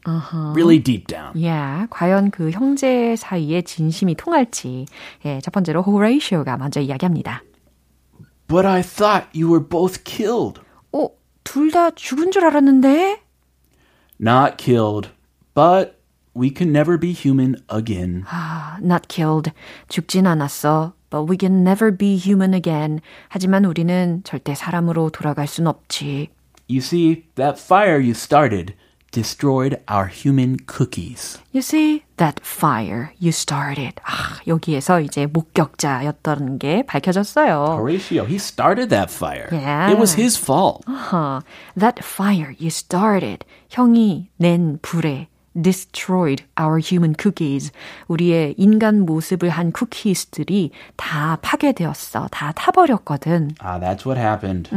Really 0.55 0.79
deep 0.79 1.05
down. 1.05 1.33
예, 1.35 1.85
과연 1.91 2.31
그 2.31 2.49
형제 2.49 3.15
사이에 3.15 3.61
진심이 3.61 4.15
통할지. 4.15 4.85
예, 5.25 5.39
첫 5.41 5.51
번째로 5.51 5.83
호레이쇼가 5.83 6.57
먼저 6.57 6.79
이야기합니다. 6.79 7.43
But 8.47 8.65
I 8.65 8.81
thought 8.81 9.27
you 9.35 9.49
were 9.49 9.61
both 9.63 10.03
killed. 10.03 10.61
어, 10.93 11.09
둘 11.47 11.71
다 11.71 11.91
죽은 11.91 12.31
줄 12.31 12.45
알았는데? 12.45 13.21
Not 14.19 14.57
killed, 14.57 15.09
but 15.53 15.99
we 16.35 16.49
can 16.55 16.71
never 16.71 16.97
be 16.99 17.11
human 17.11 17.55
again. 17.69 18.23
Not 18.81 19.07
killed. 19.07 19.51
죽진 19.89 20.25
않았어. 20.27 20.93
But 21.09 21.29
we 21.29 21.37
can 21.39 21.61
never 21.61 21.95
be 21.95 22.15
human 22.17 22.53
again. 22.55 22.99
하지만 23.29 23.65
우리는 23.65 24.21
절대 24.23 24.55
사람으로 24.55 25.11
돌아갈 25.11 25.45
순 25.47 25.67
없지. 25.67 26.29
You 26.67 26.79
see, 26.79 27.25
that 27.35 27.59
fire 27.61 27.99
you 27.99 28.11
started 28.15 28.73
destroyed 29.11 29.77
our 29.87 30.07
human 30.07 30.57
cookies. 30.65 31.37
You 31.51 31.61
see, 31.61 32.03
that 32.17 32.41
fire 32.43 33.13
you 33.19 33.31
started. 33.31 34.01
아, 34.03 34.41
여기에서 34.47 34.99
이제 35.01 35.27
목격자였던 35.27 36.57
게 36.59 36.83
밝혀졌어요. 36.83 37.77
Horatio, 37.77 38.25
he 38.25 38.35
started 38.37 38.89
that 38.89 39.11
fire. 39.11 39.47
Yeah. 39.51 39.91
It 39.91 39.99
was 39.99 40.15
his 40.15 40.35
fault. 40.35 40.83
Uh, 40.87 41.41
that 41.77 42.03
fire 42.03 42.55
you 42.59 42.69
started. 42.69 43.45
형이 43.69 44.29
낸 44.37 44.79
불에 44.81 45.27
destroyed 45.53 46.43
our 46.59 46.79
human 46.79 47.13
cookies. 47.13 47.71
우리의 48.07 48.55
인간 48.57 49.01
모습을 49.05 49.49
한 49.49 49.71
쿠키스들이 49.71 50.71
다 50.97 51.37
파괴되었어. 51.43 52.29
다 52.31 52.51
타버렸거든. 52.53 53.51
Ah, 53.61 53.77
that's 53.79 54.03
what 54.05 54.17
happened. 54.19 54.69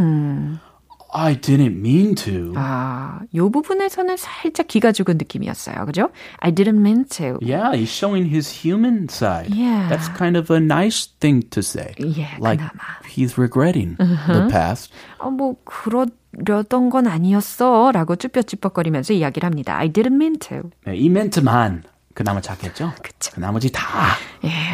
I 1.14 1.36
didn't 1.36 1.78
mean 1.80 2.16
to. 2.16 2.54
아, 2.56 3.20
요 3.36 3.50
부분에서는 3.50 4.16
살짝 4.18 4.68
기가 4.68 4.92
죽은 4.94 5.18
느낌이었어요. 5.18 5.86
그죠? 5.86 6.10
I 6.40 6.52
didn't 6.54 6.80
mean 6.80 7.06
to. 7.10 7.38
Yeah, 7.42 7.76
he's 7.76 7.92
showing 7.92 8.30
his 8.34 8.50
human 8.66 9.08
side. 9.10 9.54
Yeah. 9.54 9.90
That's 9.90 10.08
kind 10.18 10.38
of 10.38 10.50
a 10.50 10.60
nice 10.60 11.10
thing 11.20 11.44
to 11.50 11.60
say. 11.62 11.94
Yeah, 12.00 12.38
like 12.40 12.60
그나마. 12.60 13.04
he's 13.06 13.38
regretting 13.38 13.98
the 13.98 14.48
past. 14.50 14.92
어, 15.20 15.30
뭐, 15.30 15.56
그러려던 15.66 16.90
건 16.90 17.08
아니었어. 17.08 17.92
라고 17.92 18.16
쭈뼛쭈뼛거리면서 18.16 19.14
이야기를 19.14 19.46
합니다. 19.46 19.78
I 19.78 19.90
didn't 19.90 20.16
mean 20.16 20.40
to. 20.40 20.70
네, 20.86 20.96
이 20.96 21.10
멘트만 21.10 21.84
그나마 22.14 22.40
착했죠? 22.40 22.94
그쵸. 23.02 23.32
그 23.34 23.40
나머지 23.42 23.70
다 23.72 24.16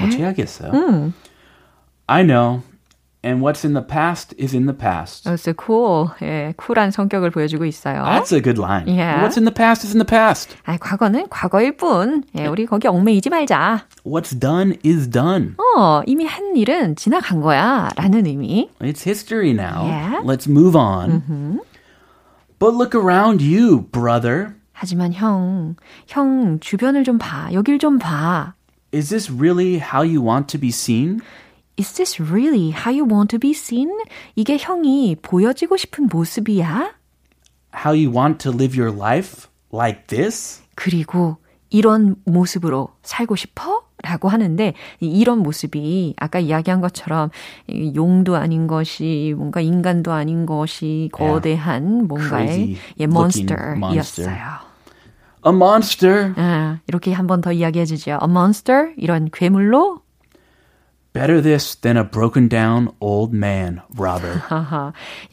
어찌하겠어요. 0.06 0.72
I 2.08 2.24
know. 2.24 2.62
And 3.25 3.40
what's 3.40 3.64
in 3.64 3.73
the 3.75 3.82
past 3.87 4.35
is 4.37 4.52
in 4.52 4.66
the 4.66 4.75
past. 4.75 5.28
Oh, 5.28 5.37
so 5.37 5.54
cool. 5.54 6.11
예, 6.23 6.54
쿨한 6.56 6.90
성격을 6.90 7.30
보여주고 7.30 7.64
있어요. 7.64 8.02
That's 8.02 8.32
a 8.32 8.40
good 8.42 8.59
line. 8.59 8.88
Yeah. 8.88 9.23
What's 9.23 9.37
in 9.38 9.44
the 9.44 9.54
past 9.54 9.85
is 9.87 9.94
in 9.94 9.99
the 9.99 10.04
past. 10.04 10.56
아, 10.64 10.76
과거는 10.76 11.28
과거일 11.28 11.76
뿐. 11.76 12.25
예, 12.37 12.49
우리 12.49 12.66
거기 12.66 12.88
얽매이지 12.88 13.30
말자. 13.30 13.87
What's 14.04 14.37
done 14.37 14.76
is 14.85 15.09
done. 15.09 15.54
어, 15.76 16.02
이미 16.06 16.26
한 16.26 16.56
일은 16.56 16.97
지나간 16.97 17.40
거야. 17.40 17.90
라는 17.94 18.26
의미. 18.26 18.68
It's 18.80 19.04
history 19.04 19.52
now. 19.52 19.87
Yeah. 19.87 20.23
Let's 20.25 20.49
move 20.49 20.75
on. 20.75 21.61
But 22.59 22.75
look 22.75 22.92
around 22.97 23.40
you, 23.40 23.87
brother. 23.92 24.56
하지만 24.73 25.12
형, 25.12 25.76
형 26.09 26.59
주변을 26.59 27.04
좀 27.04 27.18
봐. 27.18 27.52
여길 27.52 27.78
좀 27.78 28.00
봐. 28.00 28.54
Is 28.92 29.11
this 29.11 29.30
really 29.30 29.78
how 29.78 30.02
you 30.02 30.21
want 30.21 30.49
to 30.49 30.59
be 30.59 30.71
seen? 30.71 31.21
Is 31.79 31.93
this 31.93 32.19
really 32.22 32.72
how 32.72 32.89
you 32.91 33.05
want 33.05 33.29
to 33.29 33.39
be 33.39 33.51
seen? 33.51 33.89
이게 34.36 34.57
형이 34.60 35.17
보여지고 35.22 35.77
싶은 35.77 36.07
모습이야? 36.12 36.93
How 37.86 37.93
you 37.93 38.10
want 38.12 38.39
to 38.39 38.51
live 38.51 38.75
your 38.79 38.96
life? 38.98 39.48
Like 39.72 40.07
this? 40.07 40.63
그리고 40.75 41.38
이런 41.69 42.15
모습으로 42.25 42.89
살고 43.03 43.36
싶어? 43.36 43.84
라고 44.03 44.29
하는데 44.29 44.74
이- 45.01 45.07
이런 45.19 45.39
모습이 45.39 46.15
아까 46.17 46.39
이야기한 46.39 46.81
것처럼 46.81 47.29
이 47.67 47.93
용도 47.96 48.36
아닌 48.36 48.67
것이 48.67 49.34
뭔가 49.36 49.60
인간도 49.60 50.12
아닌 50.13 50.46
것이 50.46 51.10
거대한 51.12 52.07
뭔가의 52.07 52.75
예, 53.00 53.07
몬스터였어요. 53.07 54.38
A 55.46 55.51
monster. 55.53 56.34
아, 56.38 56.79
이렇게 56.88 57.12
한 57.13 57.27
번 57.27 57.41
더 57.41 57.51
이야기해 57.51 57.86
주죠. 57.86 58.12
A 58.22 58.29
monster 58.29 58.93
이런 58.98 59.29
괴물로 59.31 60.01
Better 61.17 61.41
this 61.41 61.74
than 61.81 61.97
a 61.97 62.03
broken 62.03 62.47
down 62.47 62.89
old 63.00 63.33
man, 63.36 63.81
Robert. 63.97 64.39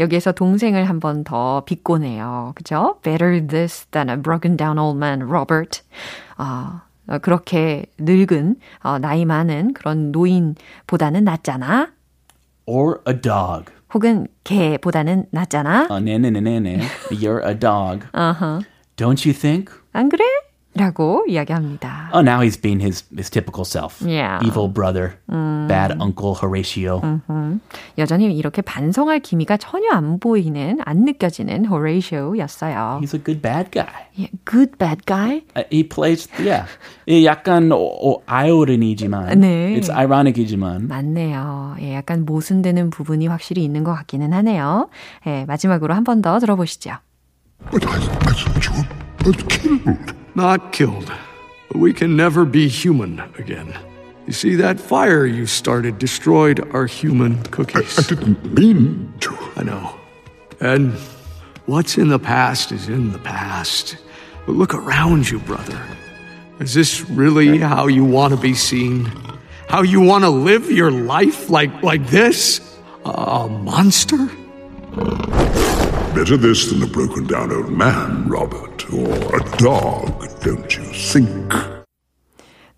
여기에서 0.01 0.33
동생을 0.33 0.89
한 0.89 0.99
번 0.99 1.25
더 1.25 1.63
비꼬네요. 1.67 2.53
그죠? 2.55 2.99
Better 3.03 3.47
this 3.47 3.85
than 3.91 4.09
a 4.09 4.17
broken 4.17 4.57
down 4.57 4.79
old 4.79 4.97
man, 4.97 5.21
Robert. 5.29 5.83
어, 6.39 6.81
어, 7.07 7.19
그렇게 7.19 7.85
늙은, 7.99 8.57
어, 8.83 8.99
나이 8.99 9.27
많은 9.27 9.75
그런 9.75 10.11
노인보다는 10.11 11.25
낫잖아. 11.25 11.91
or 12.67 13.01
a 13.07 13.13
dog. 13.21 13.71
혹은 13.93 14.27
개보다는 14.45 15.27
낫잖아. 15.33 15.89
Uh, 15.91 15.99
nee, 16.01 16.17
nee. 16.17 16.89
You're 17.11 17.45
a 17.47 17.53
dog. 17.55 18.07
Don't 18.97 19.27
you 19.27 19.35
think? 19.35 19.71
안 19.93 20.09
그래? 20.09 20.25
라고 20.77 21.25
이야기합니다. 21.29 22.11
Oh, 22.13 22.21
now 22.21 22.41
he's 22.41 22.57
being 22.61 22.81
his, 22.81 23.05
his 23.17 23.31
typical 23.31 23.65
self. 23.65 24.03
Yeah. 24.05 24.41
Evil 24.45 24.69
brother. 24.69 25.15
Bad 25.29 25.97
uncle 26.01 26.35
Horatio. 26.35 27.01
여전히 27.97 28.37
이렇게 28.37 28.61
반성할 28.61 29.21
기미가 29.21 29.57
전혀 29.57 29.91
안 29.93 30.19
보이는, 30.19 30.79
안 30.85 31.05
느껴지는 31.05 31.65
호레이쇼였어요. 31.67 32.99
He's 33.03 33.15
a 33.15 33.23
good 33.23 33.41
bad 33.41 33.71
guy. 33.71 33.87
예, 34.19 34.29
good 34.45 34.77
bad 34.79 35.07
guy? 35.07 35.43
Uh, 35.57 35.63
he 35.71 35.83
plays, 35.89 36.29
yeah. 36.39 36.67
이 37.07 37.25
약간 37.25 37.71
오, 37.71 37.77
오, 37.79 38.23
아이러니지만. 38.27 39.39
네. 39.41 39.79
It's 39.79 39.89
ironic이지만. 39.91 40.89
맞네요. 40.89 41.77
예, 41.81 41.95
약간 41.95 42.25
모순되는 42.25 42.91
부분이 42.91 43.27
확실히 43.29 43.63
있는 43.65 43.85
것 43.85 43.95
같기는 43.95 44.33
하네요. 44.33 44.89
예, 45.27 45.45
마지막으로 45.47 45.95
한 45.95 46.03
번 46.05 46.21
더 46.21 46.39
들어보시죠. 46.39 46.97
But 47.71 47.87
I, 47.87 47.95
I 47.95 48.01
thought 48.01 48.45
you 48.45 48.53
were 49.25 49.33
killed. 49.49 50.15
Not 50.35 50.73
killed, 50.73 51.13
but 51.69 51.79
we 51.79 51.93
can 51.93 52.17
never 52.17 52.45
be 52.45 52.69
human 52.69 53.21
again. 53.39 53.77
You 54.27 54.33
see, 54.33 54.57
that 54.57 54.81
fire 54.81 55.27
you 55.27 55.47
started 55.47 55.99
destroyed 55.99 56.75
our 56.75 56.87
human 56.87 57.43
cookies. 57.45 57.99
I 57.99 58.03
cookies. 58.03 58.27
didn't 58.27 58.55
mean 58.55 59.13
to. 59.21 59.37
I 59.57 59.63
know. 59.63 60.01
And 60.61 60.95
what's 61.67 61.99
in 61.99 62.09
the 62.09 62.19
past 62.19 62.73
is 62.73 62.89
in 62.89 63.13
the 63.13 63.19
past. 63.19 63.97
But 64.47 64.53
look 64.53 64.75
around 64.75 65.29
you, 65.29 65.39
brother. 65.41 65.81
Is 66.59 66.75
this 66.75 67.09
really 67.11 67.59
how 67.59 67.87
you 67.87 68.05
want 68.05 68.35
to 68.35 68.41
be 68.41 68.55
seen? 68.55 69.11
How 69.69 69.83
you 69.83 70.01
want 70.01 70.25
to 70.25 70.31
live 70.31 70.71
your 70.71 70.91
life 70.91 71.51
like 71.51 71.83
like 71.83 72.07
this? 72.07 72.61
A 73.05 73.49
monster? 73.49 74.29
Better 76.15 76.37
this 76.37 76.71
than 76.71 76.81
a 76.81 76.87
broken 76.87 77.27
down 77.27 77.51
old 77.51 77.71
man, 77.71 78.29
Robert, 78.29 78.87
or 78.93 79.37
a 79.37 79.43
dog, 79.59 80.23
don't 80.45 80.79
you 80.79 80.85
think? 80.93 81.53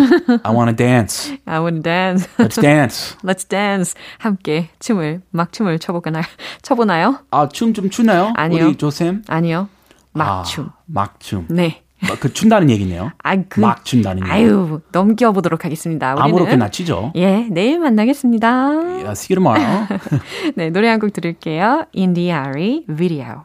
I 0.42 0.54
want 0.54 0.71
to 0.71 0.76
dance. 0.76 1.37
I 1.47 1.59
wanna 1.61 1.81
dance. 1.83 2.28
Let's 2.38 2.61
dance. 2.61 3.16
Let's 3.25 3.49
dance. 3.49 3.95
함께 4.19 4.69
춤을, 4.81 5.23
막 5.31 5.52
춤을 5.52 5.78
춰보나요? 5.78 6.25
춰보나요? 6.61 7.21
아, 7.31 7.49
춤 7.49 7.73
좀 7.73 7.88
추나요? 7.88 8.33
아니요. 8.37 8.66
우리 8.66 8.76
조쌤? 8.76 9.23
아니요. 9.28 9.69
막춤. 10.12 10.66
아, 10.66 10.73
막춤. 10.87 11.47
네. 11.49 11.83
그 12.21 12.33
춘다는 12.35 12.69
얘기네요. 12.69 13.12
아, 13.25 13.37
그, 13.49 13.61
막 13.61 13.85
춘다는 13.85 14.25
얘기. 14.25 14.31
아유, 14.31 14.81
넘겨보도록 14.92 15.64
하겠습니다. 15.64 16.14
우리는. 16.14 16.28
아무렇게나 16.28 16.69
치죠. 16.71 17.12
예, 17.14 17.47
내일 17.49 17.78
만나겠습니다. 17.78 18.49
Yeah, 18.49 19.12
see 19.12 19.35
you 19.35 19.40
tomorrow. 19.42 19.87
네, 20.57 20.69
노래 20.71 20.88
한 20.88 21.00
곡 21.00 21.12
들을게요. 21.14 21.87
In 21.97 22.12
the 22.12 22.28
Alley 22.31 22.85
Video. 22.90 23.45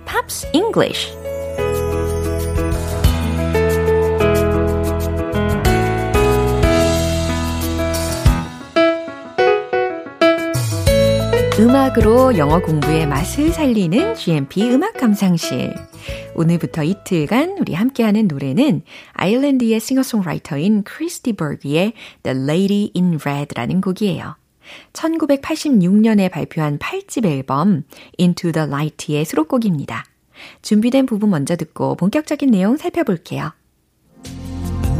Pops 0.11 0.45
English. 0.51 1.09
음악으로 11.57 12.37
영어 12.37 12.59
공부의 12.59 13.07
맛을 13.07 13.53
살리는 13.53 14.15
GMP 14.15 14.69
음악 14.71 14.95
감상실. 14.95 15.73
오늘부터 16.35 16.83
이틀간 16.83 17.59
우리 17.61 17.73
함께하는 17.73 18.27
노래는 18.27 18.81
아일랜드의 19.13 19.79
싱어송라이터인 19.79 20.83
크리스티 20.83 21.33
버기의 21.33 21.93
The 22.23 22.37
Lady 22.37 22.91
in 22.97 23.17
Red라는 23.23 23.79
곡이에요. 23.79 24.40
1986년에 24.93 26.29
발표한 26.31 26.79
8집 26.79 27.25
앨범 27.25 27.83
Into 28.19 28.51
the 28.51 28.67
Light의 28.67 29.25
수록곡입니다. 29.25 30.05
준비된 30.61 31.05
부분 31.05 31.29
먼저 31.29 31.55
듣고 31.55 31.95
본격적인 31.95 32.51
내용 32.51 32.77
살펴볼게요. 32.77 33.53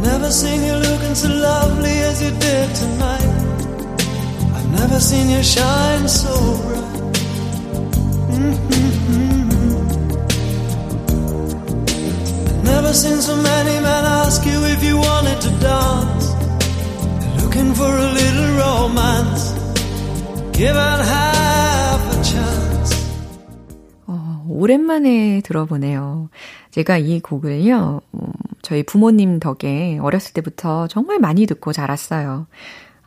Never 0.02 0.30
seen 0.30 0.62
you 0.62 0.74
looking 0.74 1.14
so 1.14 1.28
lovely 1.28 2.02
as 2.02 2.20
you 2.22 2.30
did 2.38 2.74
tonight. 2.74 3.22
I've 4.54 4.70
never 4.72 4.98
seen 4.98 5.30
you 5.30 5.42
shine 5.42 6.08
so 6.08 6.34
bright. 6.66 6.82
Mm-hmm. 8.34 9.22
Never 12.64 12.92
seen 12.92 13.20
so 13.22 13.36
many 13.36 13.80
men 13.80 14.04
ask 14.04 14.44
you 14.44 14.64
if 14.64 14.82
you 14.82 14.96
wanted 14.96 15.40
to 15.40 15.50
dance. 15.60 16.34
Looking 17.42 17.72
for 17.74 17.86
a 17.86 18.12
little 18.12 18.56
romance. 18.58 19.61
어, 24.06 24.44
오랜만에 24.48 25.40
들어보네요. 25.42 26.28
제가 26.70 26.98
이 26.98 27.20
곡을요, 27.20 28.00
음, 28.14 28.20
저희 28.60 28.82
부모님 28.82 29.40
덕에 29.40 29.98
어렸을 30.00 30.34
때부터 30.34 30.86
정말 30.88 31.18
많이 31.18 31.46
듣고 31.46 31.72
자랐어요. 31.72 32.46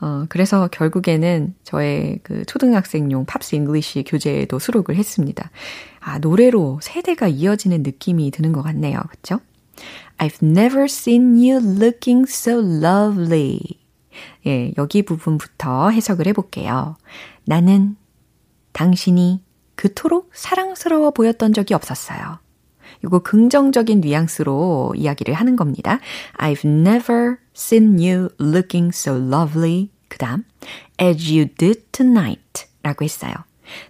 어, 0.02 0.26
그래서 0.28 0.68
결국에는 0.72 1.54
저의 1.64 2.20
그 2.24 2.46
초등학생용 2.46 3.26
Pops 3.26 3.56
English 3.56 4.04
교재에도 4.04 4.60
수록을 4.60 4.96
했습니다. 4.96 5.50
아, 6.00 6.20
노래로 6.20 6.80
세대가 6.82 7.28
이어지는 7.28 7.84
느낌이 7.84 8.32
드는 8.32 8.52
것 8.52 8.62
같네요. 8.64 9.00
그쵸? 9.10 9.40
I've 10.18 10.44
never 10.44 10.86
seen 10.86 11.36
you 11.36 11.58
looking 11.58 12.30
so 12.30 12.60
lovely. 12.60 13.60
예, 14.48 14.74
여기 14.78 15.04
부분부터 15.04 15.90
해석을 15.90 16.28
해볼게요. 16.28 16.96
나는 17.46 17.96
당신이 18.74 19.44
그토록 19.76 20.32
사랑스러워 20.34 21.12
보였던 21.12 21.54
적이 21.54 21.74
없었어요. 21.74 22.40
이거 23.04 23.20
긍정적인 23.20 24.02
뉘앙스로 24.02 24.94
이야기를 24.96 25.34
하는 25.34 25.56
겁니다. 25.56 26.00
I've 26.38 26.66
never 26.66 27.38
seen 27.56 28.00
you 28.00 28.30
looking 28.40 28.92
so 28.96 29.16
lovely. 29.16 29.90
그 30.08 30.18
다음, 30.18 30.44
as 31.02 31.32
you 31.32 31.48
did 31.58 31.84
tonight 31.92 32.68
라고 32.84 33.04
했어요. 33.04 33.34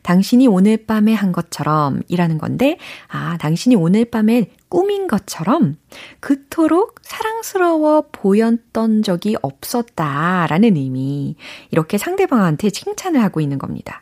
당신이 0.04 0.48
오늘 0.48 0.78
밤에 0.86 1.14
한 1.14 1.32
것처럼 1.32 2.02
이라는 2.08 2.38
건데, 2.38 2.78
아, 3.08 3.38
당신이 3.38 3.76
오늘 3.76 4.06
밤에 4.06 4.52
꾸민 4.70 5.08
것처럼 5.08 5.76
그토록 6.20 6.96
사랑스러워 7.02 8.06
보였던 8.12 9.04
적이 9.04 9.38
없었다 9.42 10.48
라는 10.48 10.76
의미. 10.76 11.36
이렇게 11.72 11.98
상대방한테 11.98 12.70
칭찬을 12.70 13.22
하고 13.22 13.42
있는 13.42 13.58
겁니다. 13.58 14.02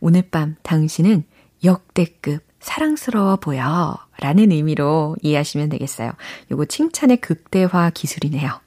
오늘 0.00 0.22
밤 0.22 0.56
당신은 0.62 1.24
역대급 1.64 2.42
사랑스러워 2.60 3.36
보여. 3.36 3.96
라는 4.18 4.50
의미로 4.50 5.16
이해하시면 5.22 5.68
되겠어요. 5.68 6.12
요거 6.50 6.64
칭찬의 6.66 7.18
극대화 7.18 7.90
기술이네요. 7.90 8.60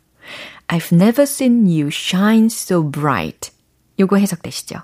I've 0.67 0.93
never 0.93 1.23
seen 1.23 1.65
you 1.65 1.87
shine 1.87 2.45
so 2.45 2.89
bright. 2.89 3.51
요거 3.99 4.17
해석되시죠? 4.17 4.81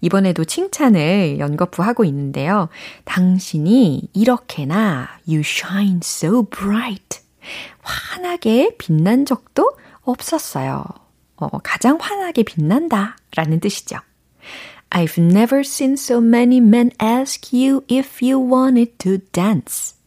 이번에도 0.00 0.44
칭찬을 0.44 1.38
연거푸 1.38 1.82
하고 1.82 2.04
있는데요. 2.04 2.68
당신이 3.04 4.10
이렇게나 4.14 5.08
you 5.26 5.40
shine 5.40 6.00
so 6.02 6.44
bright. 6.44 7.20
환하게 7.82 8.76
빛난 8.78 9.24
적도 9.24 9.72
없었어요. 10.02 10.84
어, 11.36 11.48
가장 11.62 11.98
환하게 12.00 12.42
빛난다 12.42 13.16
라는 13.36 13.60
뜻이죠. 13.60 13.98
I've 14.90 15.18
never 15.18 15.60
seen 15.60 15.92
so 15.92 16.18
many 16.18 16.58
men 16.58 16.90
ask 17.00 17.52
you 17.52 17.84
if 17.90 18.24
you 18.24 18.38
wanted 18.40 18.98
to 18.98 19.18
dance. 19.32 19.97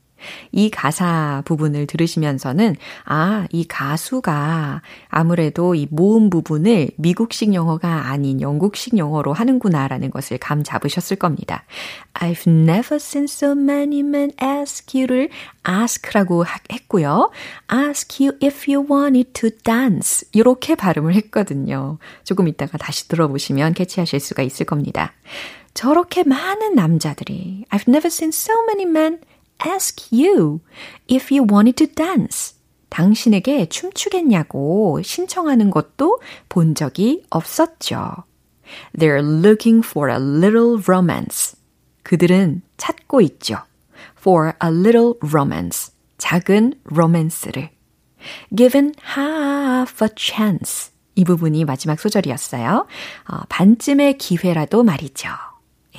이 0.52 0.70
가사 0.70 1.42
부분을 1.46 1.88
들으시면서는 1.88 2.76
아, 3.06 3.48
이 3.52 3.66
가수가 3.66 4.82
아무래도 5.10 5.76
이 5.76 5.88
모음 5.90 6.30
부분을 6.30 6.90
미국식 6.98 7.54
영어가 7.54 8.10
아닌 8.10 8.42
영국식 8.42 8.98
영어로 8.98 9.34
하는구나라는 9.34 10.12
것을 10.12 10.38
감 10.38 10.64
잡으셨을 10.64 11.18
겁니다. 11.18 11.64
I've 12.14 12.48
never 12.48 12.96
seen 12.96 13.26
so 13.26 13.52
many 13.52 14.00
men 14.00 14.32
ask 14.42 14.98
you를 15.00 15.30
ask라고 15.68 16.46
했고요. 16.72 17.32
ask 17.72 18.24
you 18.24 18.38
if 18.44 18.72
you 18.72 18.86
wanted 18.90 19.32
to 19.34 19.50
dance. 19.64 20.28
이렇게 20.34 20.76
발음을 20.76 21.14
했거든요. 21.16 21.98
조금 22.24 22.48
이따가 22.48 22.78
다시 22.78 23.08
들어보시면 23.08 23.74
캐치하실 23.74 24.20
수가 24.20 24.44
있을 24.44 24.66
겁니다. 24.66 25.14
저렇게 25.74 26.24
많은 26.24 26.76
남자들이 26.76 27.66
I've 27.70 27.88
never 27.88 28.08
seen 28.08 28.30
so 28.30 28.54
many 28.64 28.84
men 28.84 29.20
ask 29.60 30.08
you 30.12 30.62
if 31.10 31.34
you 31.34 31.46
wanted 31.50 31.76
to 31.76 31.88
dance. 31.88 32.56
당신에게 32.90 33.68
춤추겠냐고 33.70 35.02
신청하는 35.02 35.72
것도 35.72 36.20
본 36.50 36.76
적이 36.76 37.24
없었죠. 37.30 38.26
They're 38.98 39.24
looking 39.24 39.86
for 39.86 40.12
a 40.12 40.18
little 40.18 40.82
romance. 40.84 41.58
그들은 42.04 42.62
찾고 42.78 43.22
있죠. 43.22 43.58
For 44.18 44.54
a 44.64 44.70
little 44.70 45.14
romance. 45.22 45.94
작은 46.18 46.74
로맨스를. 46.84 47.70
Given 48.56 48.94
half 49.18 50.04
a 50.04 50.10
chance. 50.16 50.92
이 51.16 51.24
부분이 51.24 51.66
마지막 51.66 52.00
소절이었어요. 52.00 52.88
어, 53.30 53.38
반쯤의 53.50 54.18
기회라도 54.18 54.84
말이죠. 54.84 55.30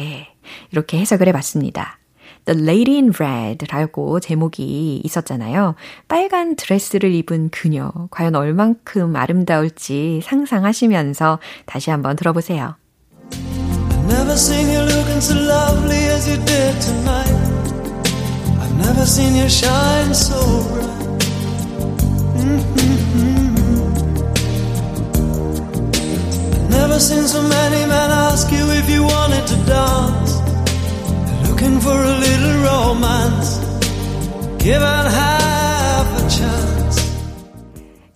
예, 0.00 0.28
이렇게 0.70 0.98
해석을 0.98 1.28
해 1.28 1.32
봤습니다. 1.32 1.98
The 2.44 2.60
Lady 2.60 2.96
in 2.96 3.12
Red라고 3.12 4.20
제목이 4.20 5.00
있었잖아요. 5.04 5.74
빨간 6.08 6.56
드레스를 6.56 7.14
입은 7.14 7.50
그녀, 7.50 7.92
과연 8.10 8.34
얼만큼 8.34 9.14
아름다울지 9.14 10.22
상상하시면서 10.24 11.38
다시 11.66 11.90
한번 11.90 12.16
들어보세요. 12.16 12.76
Never 14.08 14.34
seen 14.34 14.68
you 14.68 14.80
looking 14.82 15.20
so 15.20 15.34
lovely 15.34 16.04
as 16.10 16.28
you 16.28 16.36
did 16.44 16.80
tonight. 16.80 17.32
I've 18.60 18.76
never 18.76 19.06
seen 19.06 19.34
you 19.34 19.48
shine 19.48 20.12
so 20.12 20.36
bright. 20.74 20.92
Mm-hmm. 22.36 23.52
Never 26.70 26.98
seen 26.98 27.26
so 27.28 27.40
many 27.42 27.86
men 27.86 28.10
ask 28.10 28.50
you 28.50 28.68
if 28.72 28.90
you 28.90 29.04
wanted 29.04 29.46
to 29.46 29.56
dance. 29.64 30.41
Looking 31.62 31.80
for 31.80 31.96
a 31.96 32.18
little 32.18 32.62
romance, 32.64 33.60
given 34.58 35.06
half 35.06 36.22
a 36.22 36.28
chance. 36.28 37.12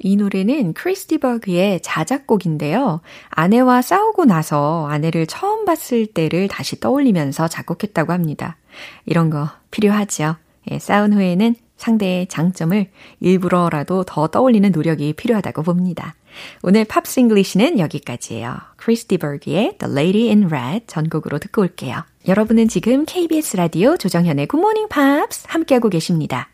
이 0.00 0.16
노래는 0.16 0.72
크리스티 0.72 1.18
버그의 1.18 1.80
자작곡인데요. 1.80 3.00
아내와 3.30 3.82
싸우고 3.82 4.24
나서 4.24 4.88
아내를 4.88 5.26
처음 5.26 5.64
봤을 5.64 6.06
때를 6.06 6.48
다시 6.48 6.80
떠올리면서 6.80 7.48
작곡했다고 7.48 8.12
합니다. 8.12 8.56
이런 9.04 9.30
거 9.30 9.48
필요하죠. 9.70 10.36
예, 10.70 10.78
싸운 10.78 11.12
후에는 11.12 11.54
상대의 11.76 12.26
장점을 12.26 12.88
일부러라도 13.20 14.04
더 14.04 14.26
떠올리는 14.26 14.70
노력이 14.70 15.12
필요하다고 15.12 15.62
봅니다. 15.62 16.14
오늘 16.62 16.84
Pops 16.84 17.20
English는 17.20 17.78
여기까지예요. 17.78 18.56
Chris 18.76 19.06
de 19.06 19.18
Burgh의 19.18 19.76
The 19.78 19.92
Lady 19.92 20.28
in 20.28 20.44
Red 20.46 20.86
전곡으로 20.86 21.38
듣고 21.38 21.62
올게요. 21.62 22.04
여러분은 22.28 22.68
지금 22.68 23.04
KBS 23.04 23.56
라디오 23.56 23.96
조정현의 23.96 24.48
Good 24.48 24.60
Morning 24.60 24.88
Pops 24.88 25.44
함께하고 25.48 25.88
계십니다. 25.88 26.48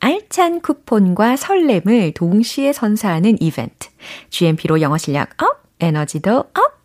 알찬 0.00 0.60
쿠폰과 0.60 1.36
설렘을 1.36 2.12
동시에 2.14 2.72
선사하는 2.72 3.40
이벤트. 3.40 3.88
GMP로 4.30 4.80
영어 4.80 4.96
실력 4.96 5.30
up, 5.42 5.62
에너지도 5.80 6.38
up! 6.38 6.78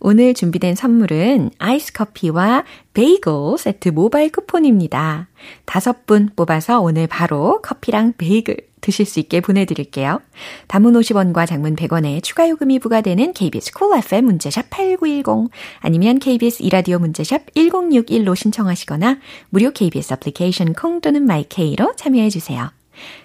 오늘 0.00 0.34
준비된 0.34 0.74
선물은 0.74 1.50
아이스 1.58 1.92
커피와 1.92 2.64
베이글 2.94 3.58
세트 3.58 3.90
모바일 3.90 4.32
쿠폰입니다. 4.32 5.28
다섯 5.64 6.06
분 6.06 6.30
뽑아서 6.34 6.80
오늘 6.80 7.06
바로 7.06 7.60
커피랑 7.62 8.14
베이글 8.16 8.56
드실 8.86 9.04
수 9.04 9.18
있게 9.18 9.40
보내드릴게요. 9.40 10.20
단문 10.68 10.94
50원과 10.94 11.46
장문 11.46 11.74
100원의 11.74 12.22
추가 12.22 12.48
요금이 12.48 12.78
부과되는 12.78 13.32
KBS 13.32 13.72
Cool 13.72 13.98
FM 14.04 14.26
문자샵 14.26 14.70
8910 14.70 15.50
아니면 15.80 16.20
KBS 16.20 16.62
이라디오 16.62 17.00
문자샵 17.00 17.52
1061로 17.54 18.36
신청하시거나 18.36 19.18
무료 19.50 19.72
KBS 19.72 20.14
애플리케이션 20.14 20.72
콩 20.72 21.00
또는 21.00 21.26
my 21.26 21.53
K로 21.53 21.94
참여해주세요. 21.96 22.70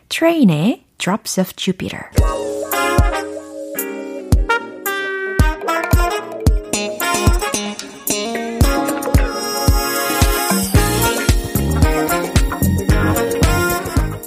Train의 0.09 0.83
Drops 0.97 1.39
of 1.39 1.53
Jupiter 1.55 2.05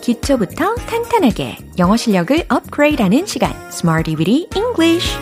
기초부터 0.05 0.75
탄탄하게 0.75 1.57
영어 1.79 1.97
실력을 1.97 2.45
업그레이드하는 2.51 3.25
시간 3.25 3.51
Smarty 3.71 4.17
Weedy 4.17 4.49
English 4.55 5.17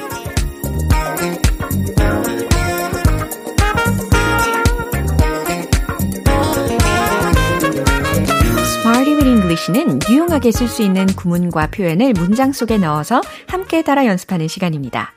English는 9.53 10.01
유용하게 10.11 10.51
쓸 10.51 10.67
수 10.67 10.83
있는 10.83 11.07
구문과 11.07 11.69
표현을 11.69 12.15
문장 12.15 12.53
속에 12.53 12.79
넣어서 12.79 13.21
함께 13.47 13.83
따라 13.83 14.07
연습하는 14.07 14.49
시간입니다. 14.49 15.13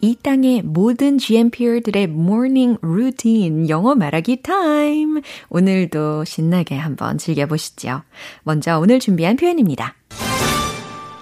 이 0.00 0.16
땅의 0.22 0.62
모든 0.62 1.18
GMPR들의 1.18 2.04
morning 2.04 2.78
routine 2.82 3.68
영어 3.68 3.94
말하기 3.94 4.42
타임. 4.42 5.22
오늘도 5.48 6.24
신나게 6.24 6.76
한번 6.76 7.18
즐겨보시죠. 7.18 8.02
먼저 8.42 8.78
오늘 8.78 9.00
준비한 9.00 9.36
표현입니다. 9.36 9.94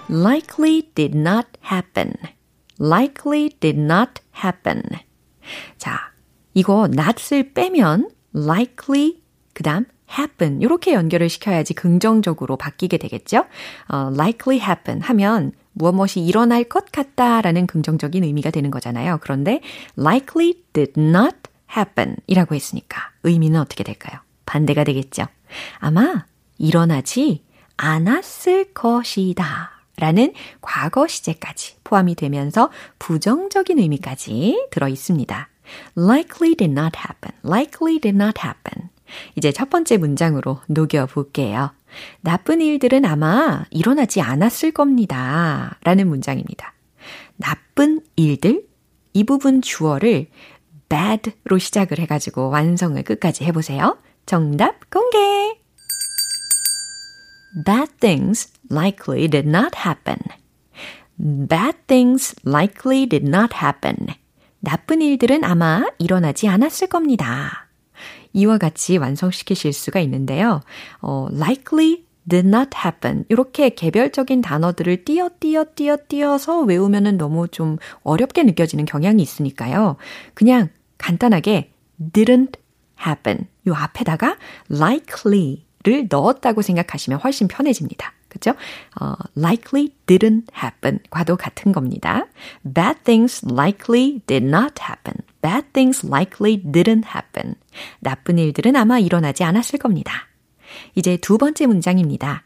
likely 0.09 0.81
did 0.93 1.17
not 1.17 1.47
happen. 1.71 2.13
likely 2.79 3.49
did 3.59 3.79
not 3.79 4.21
happen. 4.43 4.81
자, 5.77 6.11
이거 6.53 6.85
not을 6.85 7.53
빼면 7.53 8.09
likely 8.35 9.21
그 9.53 9.63
다음 9.63 9.85
happen 10.17 10.61
이렇게 10.61 10.93
연결을 10.93 11.29
시켜야지 11.29 11.73
긍정적으로 11.73 12.57
바뀌게 12.57 12.97
되겠죠? 12.97 13.45
어, 13.87 14.11
likely 14.13 14.59
happen 14.61 15.01
하면 15.01 15.53
무엇 15.73 15.93
무엇이 15.93 16.19
일어날 16.21 16.63
것 16.63 16.91
같다라는 16.91 17.67
긍정적인 17.67 18.23
의미가 18.23 18.51
되는 18.51 18.71
거잖아요. 18.71 19.19
그런데 19.21 19.61
likely 19.97 20.53
did 20.73 20.93
not 20.99 21.35
happen 21.75 22.17
이라고 22.27 22.55
했으니까 22.55 23.11
의미는 23.23 23.59
어떻게 23.59 23.83
될까요? 23.83 24.19
반대가 24.45 24.83
되겠죠. 24.83 25.25
아마 25.79 26.25
일어나지 26.57 27.43
않았을 27.77 28.73
것이다. 28.73 29.71
라는 29.97 30.33
과거 30.61 31.07
시제까지 31.07 31.75
포함이 31.83 32.15
되면서 32.15 32.71
부정적인 32.97 33.77
의미까지 33.77 34.67
들어 34.71 34.87
있습니다. 34.87 35.49
likely 35.97 36.55
did 36.55 36.71
not 36.71 36.97
happen. 36.97 37.37
likely 37.45 37.99
did 37.99 38.15
not 38.15 38.41
happen. 38.43 38.89
이제 39.35 39.51
첫 39.51 39.69
번째 39.69 39.97
문장으로 39.97 40.61
녹여 40.67 41.05
볼게요. 41.05 41.71
나쁜 42.21 42.61
일들은 42.61 43.05
아마 43.05 43.65
일어나지 43.69 44.21
않았을 44.21 44.71
겁니다. 44.71 45.77
라는 45.83 46.07
문장입니다. 46.07 46.73
나쁜 47.37 48.01
일들? 48.15 48.63
이 49.13 49.23
부분 49.23 49.61
주어를 49.61 50.27
bad로 50.89 51.57
시작을 51.57 51.99
해가지고 51.99 52.49
완성을 52.49 53.01
끝까지 53.03 53.43
해보세요. 53.45 53.97
정답 54.25 54.89
공개! 54.89 55.17
Bad 57.65 57.91
things 57.99 58.51
likely 58.71 59.27
did 59.27 59.47
not 59.47 59.71
happen. 59.85 60.17
Bad 61.17 61.77
things 61.87 62.35
likely 62.45 63.05
did 63.05 63.27
not 63.27 63.55
happen. 63.55 64.07
나쁜 64.59 65.01
일들은 65.01 65.43
아마 65.43 65.85
일어나지 65.97 66.47
않았을 66.47 66.87
겁니다. 66.87 67.70
이와 68.33 68.57
같이 68.57 68.97
완성시키실 68.97 69.73
수가 69.73 69.99
있는데요. 70.01 70.61
어, 71.01 71.27
likely 71.31 72.03
did 72.29 72.47
not 72.47 72.69
happen. 72.75 73.25
이렇게 73.29 73.69
개별적인 73.69 74.41
단어들을 74.41 75.05
띄어 75.05 75.29
띄어 75.39 75.65
띄어 75.75 75.97
띄어서 76.07 76.61
외우면은 76.61 77.17
너무 77.17 77.47
좀 77.47 77.77
어렵게 78.03 78.43
느껴지는 78.43 78.85
경향이 78.85 79.21
있으니까요. 79.21 79.97
그냥 80.33 80.69
간단하게 80.97 81.71
didn't 82.13 82.57
happen. 83.05 83.47
요 83.67 83.73
앞에다가 83.73 84.37
likely를 84.69 86.07
넣었다고 86.09 86.61
생각하시면 86.61 87.19
훨씬 87.19 87.47
편해집니다. 87.47 88.13
그죠? 88.27 88.51
어, 88.99 89.13
likely 89.35 89.89
didn't 90.05 90.45
happen 90.55 90.99
과도 91.09 91.35
같은 91.35 91.71
겁니다. 91.71 92.27
Bad 92.63 93.01
things 93.03 93.45
likely 93.45 94.21
did 94.25 94.45
not 94.45 94.75
happen. 94.81 95.15
Bad 95.41 95.67
things 95.73 96.05
likely 96.05 96.61
didn't 96.63 97.05
happen. 97.15 97.55
나쁜 97.99 98.37
일들은 98.37 98.75
아마 98.75 98.99
일어나지 98.99 99.43
않았을 99.43 99.79
겁니다. 99.79 100.27
이제 100.95 101.17
두 101.17 101.37
번째 101.37 101.65
문장입니다. 101.67 102.43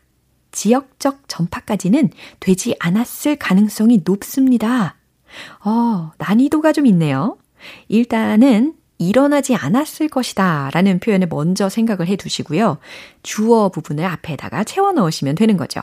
지역적 0.51 1.27
전파까지는 1.27 2.10
되지 2.39 2.75
않았을 2.79 3.36
가능성이 3.36 4.01
높습니다. 4.05 4.95
어, 5.63 6.12
난이도가 6.17 6.71
좀 6.71 6.86
있네요. 6.88 7.38
일단은 7.89 8.73
일어나지 8.97 9.55
않았을 9.55 10.08
것이다 10.08 10.69
라는 10.73 10.99
표현을 10.99 11.27
먼저 11.27 11.67
생각을 11.67 12.08
해 12.08 12.15
두시고요. 12.15 12.77
주어 13.23 13.69
부분을 13.69 14.05
앞에다가 14.05 14.63
채워 14.63 14.93
넣으시면 14.93 15.36
되는 15.36 15.58
거죠. 15.58 15.81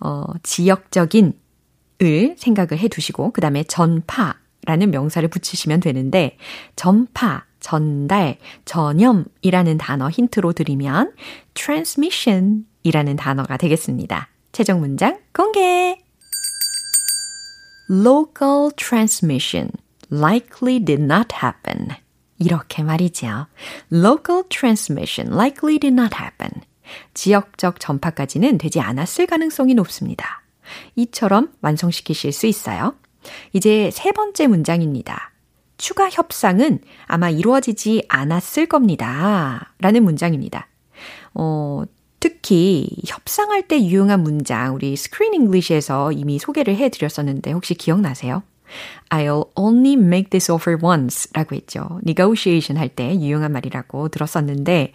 어, 0.00 0.24
지역적인 0.42 1.32
을 2.02 2.34
생각을 2.36 2.76
해 2.78 2.88
두시고, 2.88 3.30
그 3.30 3.40
다음에 3.40 3.62
전파 3.62 4.34
라는 4.66 4.90
명사를 4.90 5.26
붙이시면 5.28 5.80
되는데, 5.80 6.36
전파, 6.76 7.44
전달, 7.60 8.38
전염이라는 8.64 9.78
단어 9.78 10.10
힌트로 10.10 10.52
드리면 10.52 11.12
transmission 11.54 12.66
이라는 12.82 13.16
단어가 13.16 13.56
되겠습니다. 13.56 14.28
최종 14.52 14.80
문장 14.80 15.18
공개! 15.32 15.98
local 17.90 18.70
transmission 18.76 19.70
likely 20.10 20.78
did 20.78 21.02
not 21.02 21.28
happen. 21.42 21.88
이렇게 22.38 22.82
말이죠. 22.82 23.46
local 23.92 24.44
transmission 24.48 25.32
likely 25.32 25.78
did 25.78 25.94
not 25.94 26.14
happen. 26.14 26.50
지역적 27.14 27.80
전파까지는 27.80 28.58
되지 28.58 28.80
않았을 28.80 29.26
가능성이 29.26 29.74
높습니다. 29.74 30.42
이처럼 30.96 31.52
완성시키실 31.60 32.32
수 32.32 32.46
있어요. 32.46 32.94
이제 33.52 33.90
세 33.92 34.12
번째 34.12 34.46
문장입니다. 34.46 35.32
추가 35.76 36.08
협상은 36.08 36.80
아마 37.06 37.30
이루어지지 37.30 38.04
않았을 38.08 38.66
겁니다. 38.66 39.74
라는 39.80 40.04
문장입니다. 40.04 40.68
어, 41.34 41.82
특히 42.20 42.88
협상할 43.06 43.68
때 43.68 43.82
유용한 43.84 44.22
문장, 44.22 44.74
우리 44.74 44.96
Screen 44.96 45.34
English에서 45.34 46.12
이미 46.12 46.38
소개를 46.38 46.76
해 46.76 46.88
드렸었는데 46.88 47.52
혹시 47.52 47.74
기억나세요? 47.74 48.42
I'll 49.10 49.50
only 49.56 49.92
make 49.92 50.30
this 50.30 50.50
offer 50.50 50.78
once 50.82 51.30
라고 51.34 51.54
했죠. 51.54 52.00
negotiation 52.06 52.78
할 52.78 52.88
때 52.88 53.14
유용한 53.14 53.52
말이라고 53.52 54.08
들었었는데, 54.08 54.92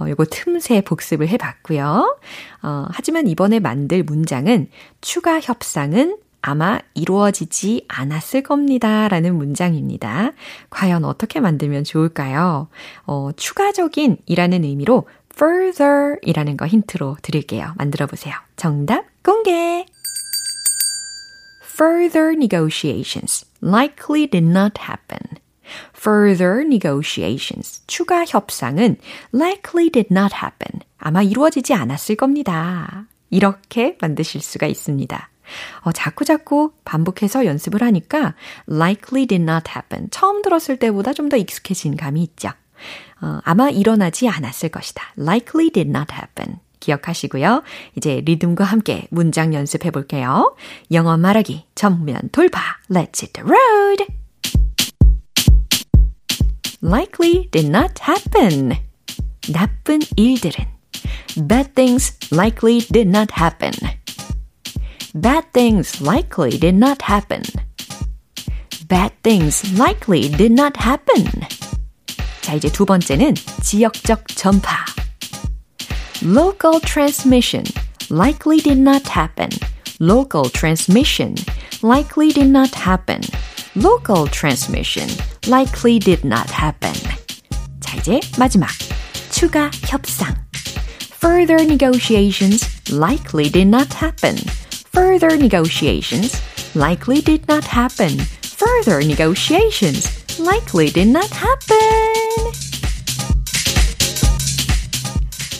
어, 0.00 0.08
요거 0.08 0.24
틈새 0.30 0.80
복습을 0.82 1.28
해 1.28 1.36
봤고요. 1.36 2.18
어, 2.62 2.86
하지만 2.90 3.26
이번에 3.26 3.60
만들 3.60 4.02
문장은 4.02 4.68
추가 5.00 5.38
협상은 5.40 6.16
아마 6.42 6.78
이루어지지 6.94 7.84
않았을 7.88 8.42
겁니다. 8.42 9.08
라는 9.08 9.36
문장입니다. 9.36 10.32
과연 10.70 11.04
어떻게 11.04 11.40
만들면 11.40 11.84
좋을까요? 11.84 12.68
어, 13.06 13.30
추가적인 13.36 14.18
이라는 14.26 14.64
의미로 14.64 15.06
further 15.34 16.16
이라는 16.22 16.56
거 16.56 16.66
힌트로 16.66 17.16
드릴게요. 17.22 17.74
만들어 17.76 18.06
보세요. 18.06 18.34
정답 18.56 19.04
공개! 19.22 19.86
Further 21.62 22.32
negotiations 22.34 23.46
likely 23.62 24.26
did 24.26 24.46
not 24.46 24.78
happen. 24.80 25.40
Further 25.96 26.62
negotiations, 26.62 27.82
추가 27.86 28.24
협상은 28.26 28.96
likely 29.32 29.88
did 29.90 30.08
not 30.10 30.34
happen. 30.34 30.82
아마 30.98 31.22
이루어지지 31.22 31.72
않았을 31.72 32.16
겁니다. 32.16 33.06
이렇게 33.30 33.96
만드실 34.00 34.42
수가 34.42 34.66
있습니다. 34.66 35.29
어, 35.80 35.92
자꾸 35.92 36.24
자꾸 36.24 36.72
반복해서 36.84 37.46
연습을 37.46 37.82
하니까 37.82 38.34
likely 38.68 39.26
did 39.26 39.42
not 39.42 39.64
happen. 39.70 40.08
처음 40.10 40.42
들었을 40.42 40.76
때보다 40.78 41.12
좀 41.12 41.28
더 41.30 41.36
익숙해진 41.36 41.96
감이 41.96 42.22
있죠. 42.24 42.50
어, 43.22 43.40
아마 43.44 43.70
일어나지 43.70 44.28
않았을 44.28 44.70
것이다. 44.70 45.02
likely 45.18 45.70
did 45.70 45.88
not 45.90 46.12
happen. 46.12 46.58
기억하시고요. 46.80 47.62
이제 47.96 48.22
리듬과 48.24 48.64
함께 48.64 49.06
문장 49.10 49.52
연습해 49.54 49.90
볼게요. 49.90 50.56
영어 50.90 51.16
말하기 51.18 51.66
전면 51.74 52.18
돌파. 52.32 52.60
Let's 52.90 53.22
hit 53.22 53.32
the 53.34 53.46
road. 53.46 54.06
likely 56.82 57.48
did 57.50 57.68
not 57.68 57.94
happen. 58.02 58.72
나쁜 59.52 60.00
일들은 60.16 60.64
bad 61.46 61.74
things 61.74 62.16
likely 62.32 62.80
did 62.80 63.08
not 63.08 63.32
happen. 63.38 63.72
Bad 65.13 65.45
things 65.53 66.01
likely 66.01 66.57
did 66.57 66.75
not 66.75 67.01
happen. 67.01 67.41
Bad 68.87 69.11
things 69.23 69.63
likely 69.77 70.29
did 70.29 70.51
not 70.51 70.77
happen. 70.77 71.25
자, 72.41 72.53
이제 72.53 72.69
두 72.71 72.85
번째는 72.85 73.33
지역적 73.63 74.27
전파. 74.35 74.85
Local 76.21 76.79
transmission 76.81 77.63
likely 78.11 78.59
did 78.59 78.77
not 78.77 79.07
happen. 79.07 79.49
Local 79.99 80.49
transmission 80.49 81.35
likely 81.81 82.29
did 82.31 82.49
not 82.49 82.75
happen. 82.75 83.21
Local 83.75 84.27
transmission 84.27 85.07
likely 85.47 85.97
did 85.99 86.23
not 86.25 86.49
happen. 86.51 86.93
자, 87.79 87.97
이제 87.97 88.19
마지막. 88.37 88.69
추가 89.31 89.71
협상. 89.87 90.35
Further 91.19 91.63
negotiations 91.65 92.63
likely 92.91 93.49
did 93.49 93.67
not 93.67 93.91
happen. 93.93 94.35
Further 94.92 95.36
negotiations 95.36 96.34
likely 96.74 97.20
did 97.20 97.46
not 97.48 97.64
happen. 97.64 98.18
Further 98.42 99.00
negotiations 99.06 100.06
likely 100.38 100.90
did 100.90 101.08
not 101.08 101.30
happen. 101.30 102.52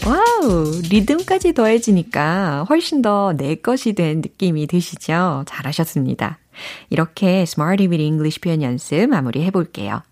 와우, 0.05 0.81
리듬까지 0.91 1.53
더해지니까 1.53 2.65
훨씬 2.69 3.03
더 3.03 3.33
내 3.37 3.55
것이 3.55 3.93
된 3.93 4.21
느낌이 4.23 4.67
드시죠? 4.67 5.45
잘하셨습니다. 5.47 6.39
이렇게 6.91 7.43
Smarty 7.43 7.87
with 7.89 8.03
English 8.03 8.41
표현 8.41 8.63
연습 8.63 9.07
마무리 9.09 9.45
해볼게요. 9.45 10.03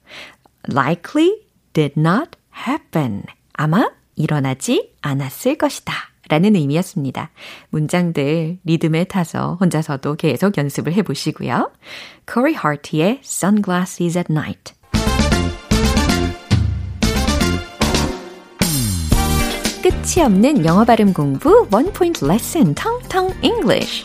likely 0.70 1.35
did 1.72 1.94
not 1.98 2.31
happen. 2.68 3.22
아마 3.54 3.90
일어나지 4.14 4.92
않았을 5.00 5.57
것이다. 5.57 6.07
라는 6.28 6.54
의미였습니다. 6.54 7.30
문장들 7.70 8.58
리듬에 8.64 9.04
타서 9.04 9.56
혼자서도 9.60 10.16
계속 10.16 10.56
연습을 10.58 10.92
해보시고요. 10.94 11.70
Corey 12.30 12.54
Hart의 12.54 13.20
Sunglasses 13.24 14.18
at 14.18 14.30
Night 14.30 14.74
끝이 19.82 20.22
없는 20.24 20.64
영어 20.64 20.84
발음 20.84 21.12
공부 21.12 21.66
원 21.72 21.92
포인트 21.92 22.24
레슨 22.24 22.74
텅텅 22.74 23.30
English 23.42 24.04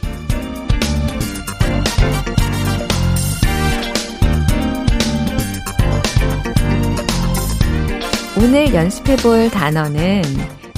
오늘 8.38 8.74
연습해 8.74 9.16
볼 9.18 9.50
단어는 9.50 10.22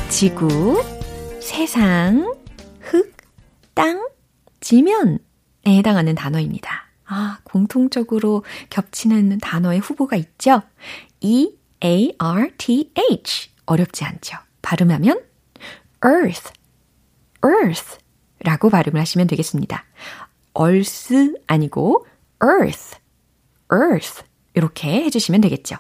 지구, 0.10 0.82
세상, 1.46 2.36
흙, 2.80 3.16
땅, 3.76 4.10
지면에 4.62 5.20
해당하는 5.68 6.16
단어입니다. 6.16 6.88
아, 7.06 7.38
공통적으로 7.44 8.44
겹치는 8.72 9.38
단어의 9.38 9.78
후보가 9.80 10.16
있죠? 10.16 10.64
E-A-R-T-H. 11.22 11.52
어렵지 13.68 14.06
않죠? 14.06 14.38
발음하면 14.64 15.22
earth, 16.04 16.52
earth 17.46 18.00
라고 18.40 18.72
발음을 18.72 19.00
하시면 19.00 19.28
되겠습니다. 19.28 19.86
얼스 20.56 21.36
아니고 21.46 22.08
earth, 22.44 22.98
earth 23.72 24.24
이렇게 24.56 25.04
해주시면 25.04 25.42
되겠죠. 25.42 25.76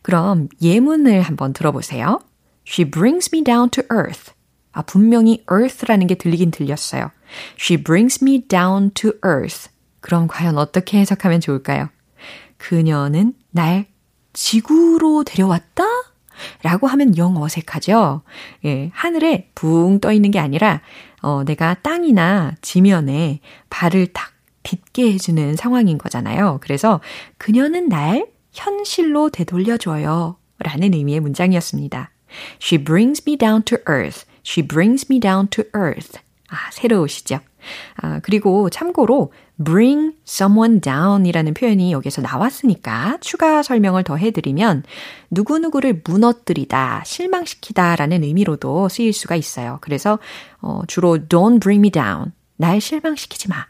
그럼 0.00 0.48
예문을 0.62 1.20
한번 1.20 1.52
들어보세요. 1.52 2.20
She 2.66 2.90
brings 2.90 3.28
me 3.30 3.44
down 3.44 3.68
to 3.68 3.84
earth. 3.92 4.35
아, 4.76 4.82
분명히 4.82 5.42
earth라는 5.50 6.06
게 6.06 6.16
들리긴 6.16 6.50
들렸어요. 6.50 7.10
She 7.58 7.82
brings 7.82 8.22
me 8.22 8.46
down 8.46 8.90
to 8.90 9.12
earth. 9.24 9.70
그럼 10.00 10.28
과연 10.28 10.58
어떻게 10.58 10.98
해석하면 10.98 11.40
좋을까요? 11.40 11.88
그녀는 12.58 13.32
날 13.50 13.86
지구로 14.34 15.24
데려왔다? 15.24 15.84
라고 16.62 16.86
하면 16.88 17.16
영 17.16 17.38
어색하죠? 17.38 18.20
예, 18.66 18.90
하늘에 18.92 19.50
붕 19.54 19.98
떠 19.98 20.12
있는 20.12 20.30
게 20.30 20.38
아니라, 20.38 20.82
어, 21.22 21.42
내가 21.44 21.72
땅이나 21.80 22.52
지면에 22.60 23.40
발을 23.70 24.08
탁 24.08 24.32
딛게 24.62 25.10
해주는 25.14 25.56
상황인 25.56 25.96
거잖아요. 25.96 26.58
그래서 26.60 27.00
그녀는 27.38 27.88
날 27.88 28.26
현실로 28.52 29.30
되돌려줘요. 29.30 30.36
라는 30.58 30.92
의미의 30.92 31.20
문장이었습니다. 31.20 32.10
She 32.60 32.84
brings 32.84 33.22
me 33.26 33.38
down 33.38 33.62
to 33.62 33.78
earth. 33.88 34.26
She 34.46 34.66
brings 34.66 35.06
me 35.10 35.18
down 35.18 35.48
to 35.48 35.64
earth. 35.74 36.20
아, 36.48 36.70
새로우시죠? 36.70 37.40
아, 37.96 38.20
그리고 38.22 38.70
참고로 38.70 39.32
bring 39.62 40.14
someone 40.24 40.80
down 40.80 41.26
이라는 41.26 41.54
표현이 41.54 41.90
여기서 41.90 42.22
나왔으니까 42.22 43.18
추가 43.20 43.64
설명을 43.64 44.04
더 44.04 44.16
해드리면 44.16 44.84
누구누구를 45.32 46.02
무너뜨리다, 46.04 47.02
실망시키다 47.04 47.96
라는 47.96 48.22
의미로도 48.22 48.88
쓰일 48.88 49.12
수가 49.12 49.34
있어요. 49.34 49.78
그래서 49.80 50.20
어, 50.60 50.82
주로 50.86 51.18
don't 51.18 51.60
bring 51.60 51.80
me 51.80 51.90
down. 51.90 52.32
날 52.56 52.80
실망시키지 52.80 53.48
마. 53.48 53.66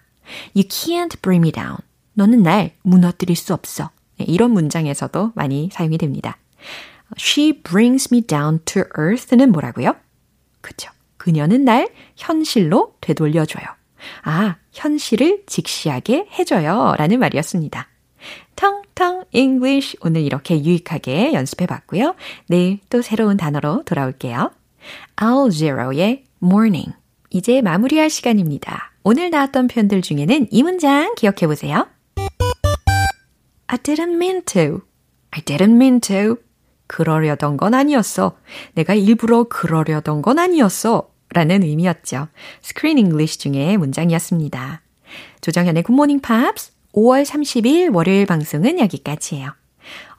You 0.54 0.68
can't 0.68 1.22
bring 1.22 1.42
me 1.42 1.52
down. 1.52 1.78
너는 2.12 2.42
날 2.42 2.72
무너뜨릴 2.82 3.34
수 3.34 3.54
없어. 3.54 3.90
네, 4.18 4.26
이런 4.28 4.50
문장에서도 4.50 5.32
많이 5.34 5.70
사용이 5.72 5.96
됩니다. 5.96 6.36
She 7.18 7.62
brings 7.62 8.08
me 8.12 8.20
down 8.20 8.60
to 8.66 8.82
earth는 8.98 9.52
뭐라고요? 9.52 9.94
그쵸. 10.66 10.90
그녀는 11.16 11.64
날 11.64 11.88
현실로 12.16 12.96
되돌려줘요. 13.00 13.64
아, 14.24 14.56
현실을 14.72 15.44
직시하게 15.46 16.26
해줘요. 16.36 16.94
라는 16.98 17.20
말이었습니다. 17.20 17.86
텅텅 18.56 19.22
English 19.32 19.96
오늘 20.00 20.22
이렇게 20.22 20.62
유익하게 20.64 21.34
연습해 21.34 21.66
봤고요. 21.66 22.16
내일 22.48 22.80
또 22.90 23.00
새로운 23.00 23.36
단어로 23.36 23.84
돌아올게요. 23.84 24.50
Al 25.22 25.52
Jarreau의 25.52 26.24
Mornin'. 26.42 26.92
이제 27.30 27.62
마무리할 27.62 28.10
시간입니다. 28.10 28.92
오늘 29.04 29.30
나왔던 29.30 29.68
표현들 29.68 30.02
중에는 30.02 30.48
이 30.50 30.62
문장 30.64 31.14
기억해 31.14 31.46
보세요. 31.46 31.86
I 33.68 33.78
didn't 33.78 34.14
mean 34.14 34.42
to. 34.46 34.80
I 35.30 35.42
didn't 35.42 35.76
mean 35.76 36.00
to. 36.00 36.38
그러려던 36.86 37.56
건 37.56 37.74
아니었어. 37.74 38.36
내가 38.74 38.94
일부러 38.94 39.44
그러려던 39.44 40.22
건 40.22 40.38
아니었어. 40.38 41.10
라는 41.30 41.62
의미였죠. 41.62 42.28
Screen 42.62 42.98
English 42.98 43.38
중에 43.38 43.76
문장이었습니다. 43.76 44.82
조정현의 45.40 45.82
굿모닝 45.82 46.20
팝스 46.20 46.72
5월 46.92 47.24
30일 47.24 47.94
월요일 47.94 48.26
방송은 48.26 48.78
여기까지예요. 48.80 49.50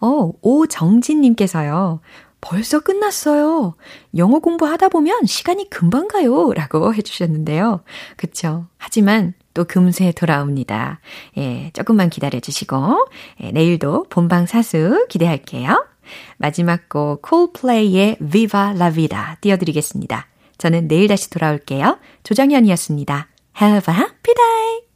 어, 0.02 0.32
오정진님께서요. 0.42 2.02
벌써 2.40 2.80
끝났어요. 2.80 3.76
영어 4.16 4.40
공부하다 4.40 4.90
보면 4.90 5.26
시간이 5.26 5.70
금방 5.70 6.08
가요. 6.08 6.54
라고 6.54 6.94
해주셨는데요. 6.94 7.82
그쵸. 8.16 8.68
하지만 8.78 9.34
또 9.54 9.66
금세 9.66 10.12
돌아옵니다. 10.12 11.00
예, 11.38 11.72
조금만 11.74 12.10
기다려 12.10 12.40
주시고, 12.40 13.08
예, 13.42 13.52
내일도 13.52 14.06
본방 14.10 14.46
사수 14.46 15.08
기대할게요. 15.10 15.84
마지막 16.38 16.90
곡 16.90 17.22
콜플레이의 17.22 18.18
Viva 18.20 18.72
la 18.76 18.92
Vida 18.92 19.36
띄워드리겠습니다. 19.42 20.28
저는 20.58 20.88
내일 20.88 21.08
다시 21.08 21.30
돌아올게요. 21.30 22.00
조정현이었습니다. 22.24 23.28
Have 23.62 23.94
a 23.94 24.00
happy 24.00 24.34
day! 24.36 24.88